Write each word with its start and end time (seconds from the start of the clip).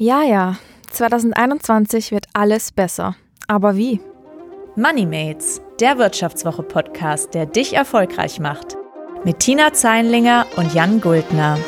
Ja, 0.00 0.22
ja, 0.22 0.56
2021 0.92 2.12
wird 2.12 2.26
alles 2.32 2.70
besser. 2.70 3.16
Aber 3.48 3.76
wie? 3.76 4.00
Moneymates, 4.76 5.60
der 5.80 5.98
Wirtschaftswoche-Podcast, 5.98 7.34
der 7.34 7.46
dich 7.46 7.74
erfolgreich 7.74 8.38
macht. 8.38 8.76
Mit 9.24 9.40
Tina 9.40 9.72
Zeinlinger 9.72 10.46
und 10.54 10.72
Jan 10.72 11.00
Guldner. 11.00 11.58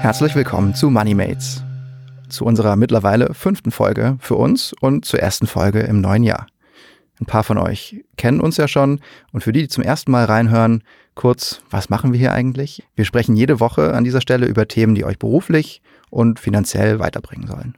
Herzlich 0.00 0.34
willkommen 0.34 0.74
zu 0.74 0.88
Moneymates, 0.88 1.62
zu 2.30 2.46
unserer 2.46 2.76
mittlerweile 2.76 3.34
fünften 3.34 3.72
Folge 3.72 4.16
für 4.20 4.36
uns 4.36 4.72
und 4.80 5.04
zur 5.04 5.20
ersten 5.20 5.46
Folge 5.46 5.80
im 5.80 6.00
neuen 6.00 6.22
Jahr. 6.22 6.46
Ein 7.20 7.26
paar 7.26 7.44
von 7.44 7.58
euch 7.58 8.04
kennen 8.16 8.40
uns 8.40 8.56
ja 8.56 8.68
schon 8.68 9.00
und 9.32 9.42
für 9.42 9.52
die, 9.52 9.62
die 9.62 9.68
zum 9.68 9.82
ersten 9.84 10.10
Mal 10.10 10.24
reinhören, 10.24 10.82
kurz, 11.16 11.60
was 11.70 11.90
machen 11.90 12.12
wir 12.12 12.20
hier 12.20 12.32
eigentlich? 12.32 12.84
Wir 12.94 13.04
sprechen 13.04 13.34
jede 13.34 13.58
Woche 13.58 13.94
an 13.94 14.04
dieser 14.04 14.20
Stelle 14.20 14.46
über 14.46 14.68
Themen, 14.68 14.94
die 14.94 15.04
euch 15.04 15.18
beruflich 15.18 15.82
und 16.10 16.38
finanziell 16.38 17.00
weiterbringen 17.00 17.48
sollen. 17.48 17.76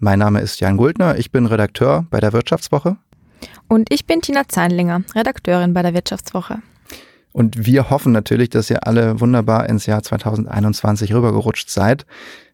Mein 0.00 0.18
Name 0.18 0.40
ist 0.40 0.58
Jan 0.58 0.76
Guldner, 0.76 1.16
ich 1.16 1.30
bin 1.30 1.46
Redakteur 1.46 2.06
bei 2.10 2.18
der 2.18 2.32
Wirtschaftswoche. 2.32 2.96
Und 3.68 3.92
ich 3.92 4.06
bin 4.06 4.20
Tina 4.20 4.48
Zeinlinger, 4.48 5.02
Redakteurin 5.14 5.74
bei 5.74 5.82
der 5.82 5.94
Wirtschaftswoche. 5.94 6.58
Und 7.32 7.66
wir 7.66 7.88
hoffen 7.88 8.12
natürlich, 8.12 8.50
dass 8.50 8.68
ihr 8.68 8.86
alle 8.86 9.20
wunderbar 9.20 9.68
ins 9.68 9.86
Jahr 9.86 10.02
2021 10.02 11.14
rübergerutscht 11.14 11.70
seid, 11.70 12.04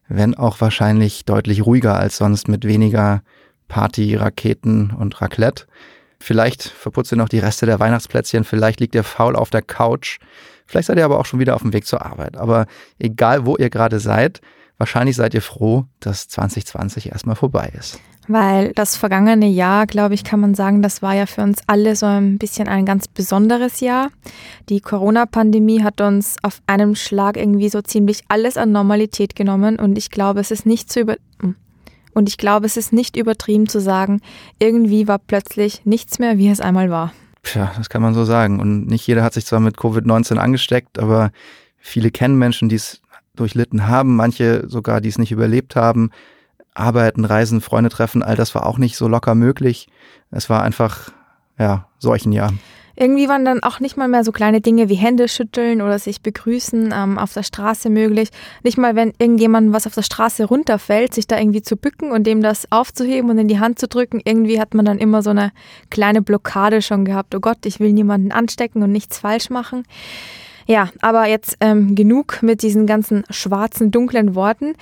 wenn 0.07 0.35
auch 0.35 0.61
wahrscheinlich 0.61 1.25
deutlich 1.25 1.65
ruhiger 1.65 1.97
als 1.97 2.17
sonst 2.17 2.47
mit 2.47 2.65
weniger 2.65 3.21
Party, 3.67 4.15
Raketen 4.15 4.91
und 4.91 5.21
Raclette. 5.21 5.65
Vielleicht 6.21 6.63
verputzt 6.63 7.11
ihr 7.11 7.17
noch 7.17 7.29
die 7.29 7.39
Reste 7.39 7.65
der 7.65 7.79
Weihnachtsplätzchen, 7.79 8.43
vielleicht 8.43 8.79
liegt 8.79 8.95
ihr 8.95 9.03
faul 9.03 9.35
auf 9.35 9.49
der 9.49 9.61
Couch, 9.61 10.19
vielleicht 10.65 10.87
seid 10.87 10.97
ihr 10.97 11.05
aber 11.05 11.19
auch 11.19 11.25
schon 11.25 11.39
wieder 11.39 11.55
auf 11.55 11.61
dem 11.61 11.73
Weg 11.73 11.85
zur 11.85 12.05
Arbeit. 12.05 12.37
Aber 12.37 12.65
egal, 12.99 13.45
wo 13.45 13.55
ihr 13.55 13.69
gerade 13.69 13.99
seid, 13.99 14.41
wahrscheinlich 14.77 15.15
seid 15.15 15.33
ihr 15.33 15.41
froh, 15.41 15.85
dass 15.99 16.27
2020 16.27 17.11
erstmal 17.11 17.35
vorbei 17.35 17.71
ist. 17.77 17.99
Weil 18.27 18.73
das 18.73 18.95
vergangene 18.95 19.47
Jahr, 19.47 19.87
glaube 19.87 20.13
ich, 20.13 20.23
kann 20.23 20.39
man 20.39 20.53
sagen, 20.53 20.83
das 20.83 21.01
war 21.01 21.15
ja 21.15 21.25
für 21.25 21.41
uns 21.41 21.61
alle 21.65 21.95
so 21.95 22.05
ein 22.05 22.37
bisschen 22.37 22.67
ein 22.67 22.85
ganz 22.85 23.07
besonderes 23.07 23.79
Jahr. 23.79 24.09
Die 24.69 24.81
Corona-Pandemie 24.81 25.83
hat 25.83 25.99
uns 25.99 26.35
auf 26.43 26.61
einem 26.67 26.93
Schlag 26.93 27.37
irgendwie 27.37 27.69
so 27.69 27.81
ziemlich 27.81 28.21
alles 28.27 28.55
an 28.55 28.71
Normalität 28.71 29.35
genommen 29.35 29.79
und 29.79 29.97
ich 29.97 30.11
glaube, 30.11 30.41
es 30.41 30.51
ist 30.51 30.67
nicht 30.67 30.91
zu 30.91 30.99
über 30.99 31.15
hm. 31.41 31.55
Und 32.13 32.29
ich 32.29 32.37
glaube, 32.37 32.65
es 32.65 32.77
ist 32.77 32.93
nicht 32.93 33.15
übertrieben 33.15 33.67
zu 33.67 33.79
sagen, 33.79 34.21
irgendwie 34.59 35.07
war 35.07 35.19
plötzlich 35.19 35.85
nichts 35.85 36.19
mehr, 36.19 36.37
wie 36.37 36.49
es 36.49 36.59
einmal 36.59 36.89
war. 36.89 37.13
Tja, 37.43 37.71
das 37.77 37.89
kann 37.89 38.01
man 38.01 38.13
so 38.13 38.25
sagen. 38.25 38.59
Und 38.59 38.87
nicht 38.87 39.07
jeder 39.07 39.23
hat 39.23 39.33
sich 39.33 39.45
zwar 39.45 39.59
mit 39.59 39.77
Covid-19 39.77 40.37
angesteckt, 40.37 40.99
aber 40.99 41.31
viele 41.77 42.11
kennen 42.11 42.37
Menschen, 42.37 42.69
die 42.69 42.75
es 42.75 43.01
durchlitten 43.35 43.87
haben, 43.87 44.15
manche 44.15 44.67
sogar, 44.67 45.01
die 45.01 45.09
es 45.09 45.17
nicht 45.17 45.31
überlebt 45.31 45.75
haben. 45.75 46.11
Arbeiten, 46.73 47.25
Reisen, 47.25 47.61
Freunde 47.61 47.89
treffen, 47.89 48.23
all 48.23 48.35
das 48.35 48.53
war 48.55 48.65
auch 48.65 48.77
nicht 48.77 48.95
so 48.95 49.07
locker 49.07 49.35
möglich. 49.35 49.87
Es 50.31 50.49
war 50.49 50.63
einfach, 50.63 51.11
ja, 51.57 51.87
solchen 51.97 52.31
Jahr. 52.31 52.53
Irgendwie 53.01 53.29
waren 53.29 53.45
dann 53.45 53.63
auch 53.63 53.79
nicht 53.79 53.95
mal 53.95 54.09
mehr 54.09 54.25
so 54.25 54.33
kleine 54.33 54.59
Dinge 54.59 54.89
wie 54.89 54.95
Hände 54.95 55.29
schütteln 55.29 55.81
oder 55.81 55.99
sich 55.99 56.21
begrüßen 56.21 56.93
ähm, 56.93 57.17
auf 57.17 57.33
der 57.33 57.43
Straße 57.43 57.89
möglich. 57.89 58.27
Nicht 58.61 58.77
mal, 58.77 58.93
wenn 58.93 59.13
irgendjemand 59.19 59.71
was 59.71 59.87
auf 59.87 59.95
der 59.95 60.01
Straße 60.01 60.43
runterfällt, 60.43 61.13
sich 61.13 61.25
da 61.25 61.39
irgendwie 61.39 61.61
zu 61.61 61.77
bücken 61.77 62.11
und 62.11 62.27
dem 62.27 62.41
das 62.41 62.69
aufzuheben 62.73 63.29
und 63.29 63.37
in 63.37 63.47
die 63.47 63.61
Hand 63.61 63.79
zu 63.79 63.87
drücken. 63.87 64.19
Irgendwie 64.25 64.59
hat 64.59 64.73
man 64.73 64.83
dann 64.83 64.97
immer 64.97 65.23
so 65.23 65.29
eine 65.29 65.53
kleine 65.89 66.21
Blockade 66.21 66.81
schon 66.81 67.05
gehabt. 67.05 67.33
Oh 67.33 67.39
Gott, 67.39 67.65
ich 67.65 67.79
will 67.79 67.93
niemanden 67.93 68.33
anstecken 68.33 68.83
und 68.83 68.91
nichts 68.91 69.19
falsch 69.19 69.49
machen. 69.49 69.85
Ja, 70.67 70.89
aber 70.99 71.25
jetzt 71.25 71.55
ähm, 71.61 71.95
genug 71.95 72.43
mit 72.43 72.63
diesen 72.63 72.85
ganzen 72.85 73.23
schwarzen, 73.29 73.91
dunklen 73.91 74.35
Worten. 74.35 74.73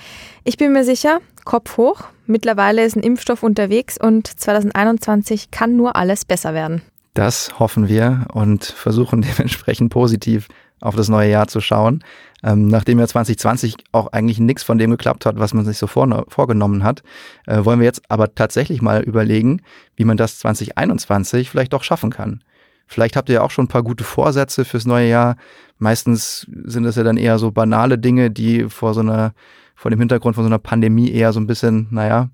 Ich 0.42 0.56
bin 0.56 0.72
mir 0.72 0.82
sicher, 0.82 1.20
Kopf 1.44 1.76
hoch. 1.76 2.02
Mittlerweile 2.26 2.84
ist 2.84 2.96
ein 2.96 3.04
Impfstoff 3.04 3.44
unterwegs 3.44 3.96
und 3.96 4.26
2021 4.26 5.52
kann 5.52 5.76
nur 5.76 5.94
alles 5.94 6.24
besser 6.24 6.52
werden. 6.52 6.82
Das 7.18 7.58
hoffen 7.58 7.88
wir 7.88 8.26
und 8.32 8.64
versuchen 8.64 9.22
dementsprechend 9.38 9.90
positiv 9.90 10.46
auf 10.80 10.94
das 10.94 11.08
neue 11.08 11.28
Jahr 11.28 11.48
zu 11.48 11.60
schauen. 11.60 12.04
Ähm, 12.44 12.68
nachdem 12.68 13.00
ja 13.00 13.08
2020 13.08 13.74
auch 13.90 14.12
eigentlich 14.12 14.38
nichts 14.38 14.62
von 14.62 14.78
dem 14.78 14.92
geklappt 14.92 15.26
hat, 15.26 15.36
was 15.36 15.52
man 15.52 15.64
sich 15.64 15.78
so 15.78 15.88
vor, 15.88 16.26
vorgenommen 16.28 16.84
hat, 16.84 17.02
äh, 17.48 17.64
wollen 17.64 17.80
wir 17.80 17.86
jetzt 17.86 18.08
aber 18.08 18.36
tatsächlich 18.36 18.82
mal 18.82 19.02
überlegen, 19.02 19.62
wie 19.96 20.04
man 20.04 20.16
das 20.16 20.38
2021 20.38 21.50
vielleicht 21.50 21.72
doch 21.72 21.82
schaffen 21.82 22.10
kann. 22.10 22.44
Vielleicht 22.86 23.16
habt 23.16 23.28
ihr 23.30 23.34
ja 23.34 23.42
auch 23.42 23.50
schon 23.50 23.64
ein 23.64 23.68
paar 23.68 23.82
gute 23.82 24.04
Vorsätze 24.04 24.64
fürs 24.64 24.86
neue 24.86 25.08
Jahr. 25.08 25.34
Meistens 25.78 26.46
sind 26.66 26.84
es 26.84 26.94
ja 26.94 27.02
dann 27.02 27.16
eher 27.16 27.40
so 27.40 27.50
banale 27.50 27.98
Dinge, 27.98 28.30
die 28.30 28.68
vor 28.68 28.94
so 28.94 29.00
einer, 29.00 29.32
vor 29.74 29.90
dem 29.90 29.98
Hintergrund 29.98 30.36
von 30.36 30.44
so 30.44 30.48
einer 30.48 30.60
Pandemie 30.60 31.10
eher 31.10 31.32
so 31.32 31.40
ein 31.40 31.48
bisschen, 31.48 31.88
naja, 31.90 32.30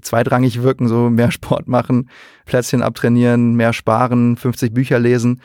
zweitrangig 0.00 0.62
wirken, 0.62 0.88
so 0.88 1.10
mehr 1.10 1.30
Sport 1.30 1.68
machen, 1.68 2.08
Plätzchen 2.46 2.82
abtrainieren, 2.82 3.54
mehr 3.54 3.72
sparen, 3.72 4.36
50 4.36 4.72
Bücher 4.72 4.98
lesen, 4.98 5.40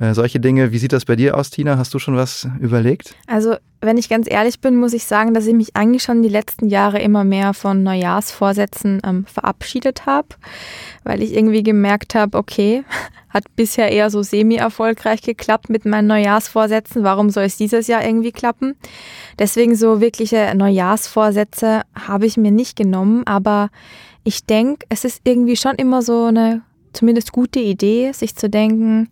äh, 0.00 0.14
solche 0.14 0.40
Dinge. 0.40 0.72
Wie 0.72 0.78
sieht 0.78 0.92
das 0.92 1.04
bei 1.04 1.16
dir 1.16 1.36
aus, 1.36 1.50
Tina? 1.50 1.76
Hast 1.76 1.92
du 1.94 1.98
schon 1.98 2.16
was 2.16 2.48
überlegt? 2.60 3.14
Also, 3.26 3.56
wenn 3.80 3.98
ich 3.98 4.08
ganz 4.08 4.30
ehrlich 4.30 4.60
bin, 4.60 4.76
muss 4.76 4.94
ich 4.94 5.04
sagen, 5.04 5.34
dass 5.34 5.46
ich 5.46 5.54
mich 5.54 5.76
eigentlich 5.76 6.02
schon 6.02 6.22
die 6.22 6.28
letzten 6.28 6.68
Jahre 6.68 7.00
immer 7.00 7.24
mehr 7.24 7.52
von 7.52 7.82
Neujahrsvorsätzen 7.82 9.02
ähm, 9.04 9.26
verabschiedet 9.26 10.06
habe, 10.06 10.28
weil 11.02 11.22
ich 11.22 11.34
irgendwie 11.34 11.62
gemerkt 11.62 12.14
habe, 12.14 12.38
okay, 12.38 12.84
hat 13.34 13.44
bisher 13.56 13.90
eher 13.90 14.10
so 14.10 14.22
semi-erfolgreich 14.22 15.20
geklappt 15.20 15.68
mit 15.68 15.84
meinen 15.84 16.06
Neujahrsvorsätzen. 16.06 17.02
Warum 17.02 17.30
soll 17.30 17.44
es 17.44 17.56
dieses 17.56 17.88
Jahr 17.88 18.04
irgendwie 18.04 18.30
klappen? 18.30 18.76
Deswegen 19.38 19.74
so 19.74 20.00
wirkliche 20.00 20.54
Neujahrsvorsätze 20.54 21.82
habe 21.94 22.26
ich 22.26 22.36
mir 22.36 22.52
nicht 22.52 22.76
genommen, 22.76 23.26
aber 23.26 23.70
ich 24.22 24.46
denke, 24.46 24.86
es 24.88 25.04
ist 25.04 25.20
irgendwie 25.24 25.56
schon 25.56 25.74
immer 25.74 26.00
so 26.00 26.26
eine 26.26 26.62
zumindest 26.92 27.32
gute 27.32 27.58
Idee, 27.58 28.12
sich 28.12 28.36
zu 28.36 28.48
denken, 28.48 29.10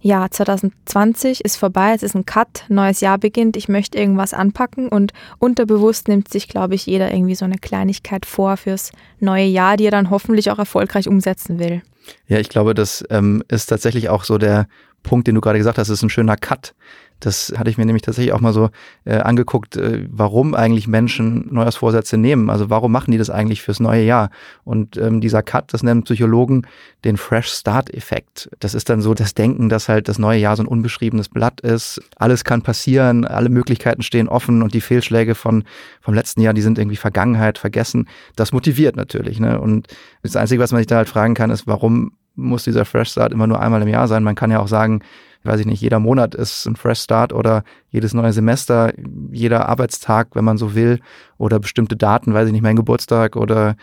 ja, 0.00 0.30
2020 0.30 1.44
ist 1.44 1.56
vorbei, 1.56 1.92
es 1.94 2.02
ist 2.02 2.14
ein 2.14 2.24
Cut, 2.24 2.64
neues 2.68 3.00
Jahr 3.00 3.18
beginnt, 3.18 3.56
ich 3.56 3.68
möchte 3.68 3.98
irgendwas 3.98 4.32
anpacken 4.32 4.88
und 4.88 5.12
unterbewusst 5.38 6.08
nimmt 6.08 6.28
sich, 6.28 6.48
glaube 6.48 6.74
ich, 6.74 6.86
jeder 6.86 7.12
irgendwie 7.12 7.34
so 7.34 7.44
eine 7.44 7.58
Kleinigkeit 7.58 8.24
vor 8.24 8.56
fürs 8.56 8.92
neue 9.18 9.44
Jahr, 9.44 9.76
die 9.76 9.84
er 9.84 9.90
dann 9.90 10.10
hoffentlich 10.10 10.50
auch 10.50 10.58
erfolgreich 10.58 11.06
umsetzen 11.06 11.58
will. 11.58 11.82
Ja, 12.26 12.38
ich 12.38 12.48
glaube, 12.48 12.74
das 12.74 13.04
ähm, 13.10 13.42
ist 13.48 13.66
tatsächlich 13.66 14.08
auch 14.08 14.24
so 14.24 14.38
der 14.38 14.66
Punkt, 15.02 15.26
den 15.26 15.34
du 15.34 15.40
gerade 15.40 15.58
gesagt 15.58 15.78
hast, 15.78 15.88
ist 15.88 16.02
ein 16.02 16.10
schöner 16.10 16.36
Cut. 16.36 16.74
Das 17.20 17.52
hatte 17.56 17.70
ich 17.70 17.78
mir 17.78 17.86
nämlich 17.86 18.02
tatsächlich 18.02 18.32
auch 18.32 18.40
mal 18.40 18.52
so 18.52 18.70
äh, 19.04 19.18
angeguckt, 19.18 19.76
äh, 19.76 20.06
warum 20.10 20.54
eigentlich 20.54 20.88
Menschen 20.88 21.48
Neujahrsvorsätze 21.52 22.16
nehmen. 22.16 22.50
Also 22.50 22.70
warum 22.70 22.90
machen 22.90 23.10
die 23.12 23.18
das 23.18 23.30
eigentlich 23.30 23.62
fürs 23.62 23.78
neue 23.78 24.02
Jahr? 24.02 24.30
Und 24.64 24.96
ähm, 24.96 25.20
dieser 25.20 25.42
Cut, 25.42 25.72
das 25.72 25.82
nennen 25.82 26.02
Psychologen 26.02 26.66
den 27.04 27.16
Fresh 27.16 27.48
Start 27.48 27.92
Effekt. 27.92 28.50
Das 28.58 28.74
ist 28.74 28.88
dann 28.88 29.00
so 29.00 29.14
das 29.14 29.34
Denken, 29.34 29.68
dass 29.68 29.88
halt 29.88 30.08
das 30.08 30.18
neue 30.18 30.38
Jahr 30.38 30.56
so 30.56 30.62
ein 30.62 30.68
unbeschriebenes 30.68 31.28
Blatt 31.28 31.60
ist. 31.60 32.00
Alles 32.16 32.44
kann 32.44 32.62
passieren, 32.62 33.24
alle 33.26 33.48
Möglichkeiten 33.48 34.02
stehen 34.02 34.28
offen 34.28 34.62
und 34.62 34.74
die 34.74 34.80
Fehlschläge 34.80 35.34
von 35.34 35.64
vom 36.00 36.14
letzten 36.14 36.40
Jahr, 36.40 36.54
die 36.54 36.62
sind 36.62 36.78
irgendwie 36.78 36.96
Vergangenheit, 36.96 37.58
vergessen. 37.58 38.08
Das 38.36 38.52
motiviert 38.52 38.96
natürlich. 38.96 39.38
Ne? 39.38 39.60
Und 39.60 39.88
das 40.22 40.36
Einzige, 40.36 40.62
was 40.62 40.72
man 40.72 40.80
sich 40.80 40.86
da 40.86 40.96
halt 40.96 41.08
fragen 41.08 41.34
kann, 41.34 41.50
ist, 41.50 41.66
warum 41.66 42.12
muss 42.34 42.64
dieser 42.64 42.84
Fresh 42.84 43.10
Start 43.10 43.32
immer 43.32 43.46
nur 43.46 43.60
einmal 43.60 43.82
im 43.82 43.88
Jahr 43.88 44.08
sein? 44.08 44.24
Man 44.24 44.34
kann 44.34 44.50
ja 44.50 44.60
auch 44.60 44.68
sagen, 44.68 45.02
weiß 45.44 45.60
ich 45.60 45.66
nicht, 45.66 45.80
jeder 45.80 45.98
Monat 45.98 46.34
ist 46.34 46.66
ein 46.66 46.76
Fresh 46.76 47.00
Start 47.00 47.32
oder 47.32 47.64
jedes 47.90 48.14
neue 48.14 48.32
Semester, 48.32 48.92
jeder 49.30 49.68
Arbeitstag, 49.68 50.28
wenn 50.34 50.44
man 50.44 50.58
so 50.58 50.74
will, 50.74 51.00
oder 51.38 51.58
bestimmte 51.58 51.96
Daten, 51.96 52.34
weiß 52.34 52.46
ich 52.46 52.52
nicht, 52.52 52.62
mein 52.62 52.76
Geburtstag 52.76 53.36
oder 53.36 53.76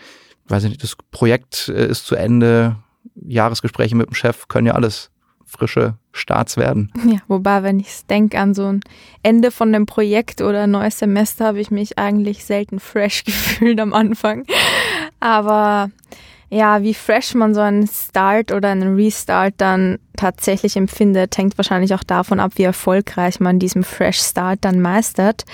weiß 0.48 0.64
ich 0.64 0.70
nicht, 0.70 0.82
das 0.82 0.96
Projekt 1.10 1.68
äh, 1.68 1.86
ist 1.86 2.06
zu 2.06 2.14
Ende, 2.14 2.76
Jahresgespräche 3.14 3.96
mit 3.96 4.08
dem 4.08 4.14
Chef 4.14 4.48
können 4.48 4.66
ja 4.66 4.74
alles 4.74 5.10
frische 5.44 5.94
Starts 6.12 6.56
werden. 6.56 6.92
Ja, 7.06 7.18
wobei, 7.26 7.62
wenn 7.62 7.80
ich 7.80 8.04
denke 8.06 8.38
an 8.38 8.54
so 8.54 8.66
ein 8.66 8.80
Ende 9.22 9.50
von 9.50 9.74
einem 9.74 9.86
Projekt 9.86 10.42
oder 10.42 10.64
ein 10.64 10.70
neues 10.70 10.98
Semester, 10.98 11.46
habe 11.46 11.60
ich 11.60 11.70
mich 11.70 11.98
eigentlich 11.98 12.44
selten 12.44 12.80
fresh 12.80 13.24
gefühlt 13.24 13.80
am 13.80 13.94
Anfang. 13.94 14.44
Aber 15.20 15.90
ja, 16.50 16.82
wie 16.82 16.94
fresh 16.94 17.34
man 17.34 17.54
so 17.54 17.60
einen 17.60 17.86
Start 17.86 18.52
oder 18.52 18.70
einen 18.70 18.96
Restart 18.96 19.54
dann 19.58 19.98
tatsächlich 20.16 20.76
empfindet, 20.76 21.36
hängt 21.36 21.58
wahrscheinlich 21.58 21.94
auch 21.94 22.02
davon 22.02 22.40
ab, 22.40 22.52
wie 22.56 22.62
erfolgreich 22.62 23.38
man 23.38 23.58
diesen 23.58 23.84
Fresh 23.84 24.20
Start 24.20 24.60
dann 24.62 24.80
meistert. 24.80 25.44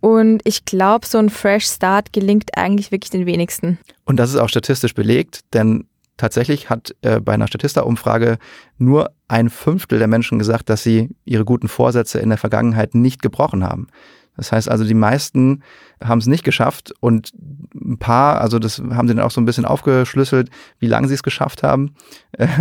Und 0.00 0.40
ich 0.44 0.64
glaube, 0.64 1.06
so 1.06 1.18
ein 1.18 1.28
Fresh 1.28 1.66
Start 1.66 2.12
gelingt 2.12 2.56
eigentlich 2.56 2.90
wirklich 2.90 3.10
den 3.10 3.26
wenigsten. 3.26 3.78
Und 4.04 4.16
das 4.16 4.30
ist 4.30 4.36
auch 4.36 4.48
statistisch 4.48 4.94
belegt, 4.94 5.40
denn 5.52 5.86
tatsächlich 6.16 6.70
hat 6.70 6.94
äh, 7.02 7.20
bei 7.20 7.32
einer 7.32 7.46
Statista-Umfrage 7.46 8.38
nur 8.78 9.10
ein 9.28 9.50
Fünftel 9.50 9.98
der 9.98 10.08
Menschen 10.08 10.38
gesagt, 10.38 10.68
dass 10.68 10.82
sie 10.82 11.10
ihre 11.24 11.44
guten 11.44 11.68
Vorsätze 11.68 12.18
in 12.18 12.30
der 12.30 12.38
Vergangenheit 12.38 12.94
nicht 12.94 13.22
gebrochen 13.22 13.64
haben. 13.64 13.88
Das 14.36 14.52
heißt 14.52 14.70
also, 14.70 14.84
die 14.84 14.94
meisten 14.94 15.62
haben 16.02 16.18
es 16.18 16.26
nicht 16.26 16.44
geschafft 16.44 16.94
und 17.00 17.32
ein 17.74 17.98
paar, 17.98 18.40
also 18.40 18.58
das 18.58 18.78
haben 18.78 19.06
sie 19.06 19.14
dann 19.14 19.24
auch 19.24 19.30
so 19.30 19.40
ein 19.40 19.44
bisschen 19.44 19.64
aufgeschlüsselt, 19.64 20.50
wie 20.78 20.86
lange 20.86 21.08
sie 21.08 21.14
es 21.14 21.22
geschafft 21.22 21.62
haben. 21.62 21.94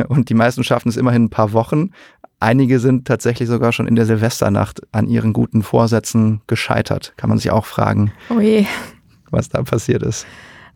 Und 0.09 0.29
die 0.29 0.33
meisten 0.33 0.63
schaffen 0.63 0.89
es 0.89 0.97
immerhin 0.97 1.25
ein 1.25 1.29
paar 1.29 1.53
Wochen. 1.53 1.91
einige 2.39 2.79
sind 2.79 3.07
tatsächlich 3.07 3.49
sogar 3.49 3.71
schon 3.71 3.87
in 3.87 3.95
der 3.95 4.05
Silvesternacht 4.05 4.81
an 4.91 5.07
ihren 5.07 5.33
guten 5.33 5.63
Vorsätzen 5.63 6.41
gescheitert. 6.47 7.13
Kann 7.17 7.29
man 7.29 7.37
sich 7.37 7.51
auch 7.51 7.65
fragen, 7.65 8.11
Oh 8.29 8.39
was 9.31 9.49
da 9.49 9.61
passiert 9.63 10.03
ist. 10.03 10.25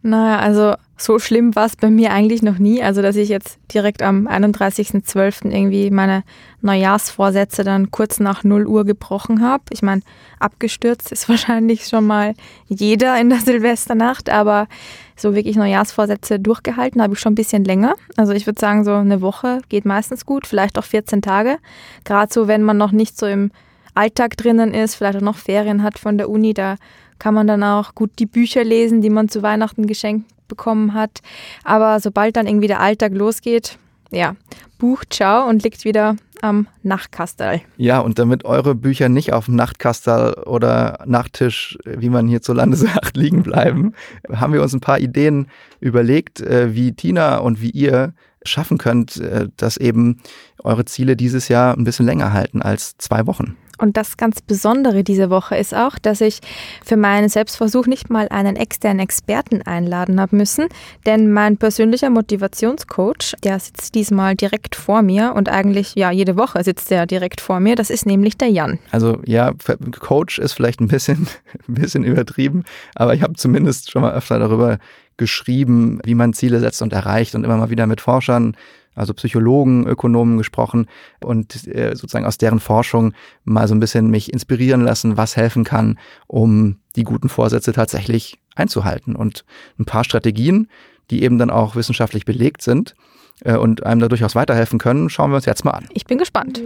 Naja, 0.02 0.40
also 0.40 0.76
so 0.96 1.18
schlimm 1.18 1.56
war 1.56 1.66
es 1.66 1.76
bei 1.76 1.90
mir 1.90 2.12
eigentlich 2.12 2.44
noch 2.44 2.60
nie. 2.60 2.84
Also, 2.84 3.02
dass 3.02 3.16
ich 3.16 3.28
jetzt 3.30 3.58
direkt 3.74 4.02
am 4.02 4.28
31.12. 4.28 5.50
irgendwie 5.52 5.90
meine 5.90 6.24
Neujahrsvorsätze 6.62 7.64
dann 7.64 7.92
kurz 7.92 8.20
nach 8.20 8.44
0 8.44 8.68
Uhr 8.68 8.86
gebrochen 8.86 9.42
habe. 9.42 9.64
Ich 9.72 9.82
meine, 9.82 10.02
abgestürzt 10.40 11.12
ist 11.12 11.28
wahrscheinlich 11.30 11.88
schon 11.88 12.06
mal 12.06 12.36
jeder 12.68 13.20
in 13.20 13.30
der 13.30 13.40
Silvesternacht, 13.40 14.30
aber 14.30 14.68
so 15.16 15.36
wirklich 15.36 15.56
Neujahrsvorsätze 15.56 16.40
durchgehalten 16.40 17.02
habe 17.02 17.14
ich 17.14 17.20
schon 17.20 17.34
ein 17.34 17.36
bisschen 17.36 17.64
länger. 17.64 17.96
Also 18.16 18.34
ich 18.34 18.46
würde 18.46 18.60
sagen, 18.60 18.84
so 18.84 18.94
eine 18.94 19.22
Woche 19.22 19.62
geht 19.70 19.86
meistens 19.86 20.26
gut, 20.26 20.48
vielleicht 20.48 20.78
auch 20.78 20.84
14 20.84 21.22
Tage. 21.22 21.58
Gerade 22.04 22.34
so, 22.34 22.48
wenn 22.48 22.64
man 22.64 22.78
noch 22.78 22.92
nicht 22.92 23.18
so 23.18 23.26
im 23.26 23.52
Alltag 23.96 24.38
drinnen 24.38 24.74
ist, 24.74 24.96
vielleicht 24.96 25.18
auch 25.18 25.22
noch 25.22 25.38
Ferien 25.38 25.84
hat 25.84 26.00
von 26.00 26.18
der 26.18 26.30
Uni, 26.30 26.54
da 26.54 26.78
kann 27.20 27.36
man 27.36 27.48
dann 27.48 27.64
auch 27.64 27.94
gut 27.94 28.12
die 28.20 28.26
Bücher 28.26 28.64
lesen, 28.64 29.02
die 29.02 29.12
man 29.12 29.30
zu 29.30 29.44
Weihnachten 29.44 29.86
geschenkt 29.86 30.33
bekommen 30.48 30.94
hat. 30.94 31.22
Aber 31.64 32.00
sobald 32.00 32.36
dann 32.36 32.48
irgendwie 32.48 32.68
der 32.68 32.80
Alltag 32.80 33.14
losgeht, 33.14 33.78
ja, 34.12 34.36
Buch, 34.78 35.04
ciao 35.10 35.48
und 35.48 35.64
liegt 35.64 35.86
wieder 35.86 36.16
am 36.42 36.68
Nachtkastel. 36.84 37.62
Ja, 37.78 38.00
und 38.00 38.20
damit 38.20 38.44
eure 38.44 38.76
Bücher 38.76 39.08
nicht 39.08 39.32
auf 39.32 39.46
dem 39.46 39.56
Nachtkastel 39.56 40.34
oder 40.46 41.00
Nachttisch, 41.06 41.78
wie 41.86 42.10
man 42.10 42.28
hierzulande 42.28 42.76
sagt, 42.78 43.16
liegen 43.16 43.44
bleiben, 43.44 43.94
haben 44.30 44.54
wir 44.54 44.62
uns 44.62 44.74
ein 44.74 44.82
paar 44.82 45.00
Ideen 45.00 45.48
überlegt, 45.80 46.42
äh, 46.42 46.76
wie 46.76 46.94
Tina 46.94 47.38
und 47.38 47.62
wie 47.62 47.70
ihr 47.70 48.14
schaffen 48.44 48.78
könnt, 48.78 49.18
äh, 49.18 49.48
dass 49.56 49.78
eben 49.78 50.20
eure 50.64 50.86
Ziele 50.86 51.16
dieses 51.16 51.48
Jahr 51.48 51.78
ein 51.78 51.86
bisschen 51.86 52.06
länger 52.06 52.34
halten 52.34 52.62
als 52.62 52.98
zwei 52.98 53.26
Wochen. 53.26 53.56
Und 53.80 53.98
das 53.98 54.18
ganz 54.18 54.42
Besondere 54.42 55.04
diese 55.04 55.30
Woche 55.30 55.58
ist 55.58 55.74
auch, 55.74 55.98
dass 55.98 56.22
ich 56.22 56.40
für 56.86 56.98
meinen 56.98 57.30
Selbstversuch 57.30 57.88
nicht 57.88 58.10
mal 58.10 58.28
einen 58.30 58.56
externen 58.56 59.00
Experten 59.00 59.62
einladen 59.64 60.22
habe 60.22 60.36
müssen, 60.36 60.68
denn 61.06 61.32
mein 61.32 61.58
persönlicher 61.58 62.10
Motivationscoach, 62.10 63.34
der 63.44 63.60
sitzt 63.60 63.96
diesmal 63.96 64.36
direkt 64.36 64.76
vor 64.76 65.02
mir 65.02 65.34
und 65.36 65.50
eigentlich, 65.50 65.96
ja, 65.96 66.12
jede 66.12 66.38
Woche 66.38 66.64
sitzt 66.64 66.92
er 66.92 67.06
direkt 67.06 67.42
vor 67.42 67.60
mir. 67.60 67.76
Das 67.76 67.90
ist 67.90 68.06
nämlich 68.06 68.38
der 68.38 68.50
Jan. 68.50 68.80
Also 68.92 69.20
ja, 69.26 69.54
Coach 70.00 70.40
ist 70.40 70.54
vielleicht 70.54 70.80
ein 70.80 70.88
bisschen, 70.88 71.28
ein 71.68 71.74
bisschen 71.74 72.04
übertrieben, 72.04 72.64
aber 72.96 73.14
ich 73.14 73.22
habe 73.22 73.34
zumindest 73.34 73.92
schon 73.92 74.02
mal 74.02 74.14
öfter 74.14 74.40
darüber 74.40 74.78
geschrieben, 75.18 76.00
wie 76.04 76.16
man 76.16 76.34
Ziele 76.34 76.60
setzt 76.60 76.82
und 76.82 76.94
erreicht 76.94 77.36
und 77.36 77.44
immer 77.44 77.58
mal 77.58 77.70
wieder 77.70 77.88
mit 77.88 78.02
Forschern 78.02 78.56
also 78.96 79.14
Psychologen, 79.14 79.86
Ökonomen 79.88 80.38
gesprochen 80.38 80.88
und 81.24 81.68
äh, 81.68 81.96
sozusagen 81.96 82.26
aus 82.26 82.38
deren 82.38 82.60
Forschung 82.60 83.14
mal 83.44 83.68
so 83.68 83.76
ein 83.76 83.80
bisschen 83.80 84.10
mich 84.10 84.32
inspirieren 84.32 84.82
lassen, 84.82 85.18
was 85.18 85.36
helfen 85.36 85.64
kann, 85.64 86.00
um 86.28 86.78
die 86.96 87.04
guten 87.04 87.30
Vorsätze 87.30 87.74
tatsächlich 87.74 88.40
einzuhalten. 88.56 89.16
Und 89.16 89.46
ein 89.80 89.86
paar 89.86 90.04
Strategien, 90.04 90.68
die 91.10 91.24
eben 91.24 91.38
dann 91.38 91.50
auch 91.50 91.76
wissenschaftlich 91.76 92.26
belegt 92.26 92.62
sind 92.62 92.96
äh, 93.44 93.56
und 93.56 93.86
einem 93.86 94.02
da 94.02 94.08
durchaus 94.08 94.36
weiterhelfen 94.36 94.80
können, 94.80 95.10
schauen 95.10 95.32
wir 95.32 95.38
uns 95.38 95.46
jetzt 95.46 95.66
mal 95.66 95.72
an. 95.72 95.88
Ich 95.94 96.06
bin 96.06 96.18
gespannt. 96.18 96.62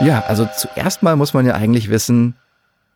Ja, 0.00 0.22
also 0.28 0.48
zuerst 0.56 1.02
mal 1.02 1.16
muss 1.16 1.34
man 1.34 1.44
ja 1.44 1.54
eigentlich 1.54 1.90
wissen, 1.90 2.36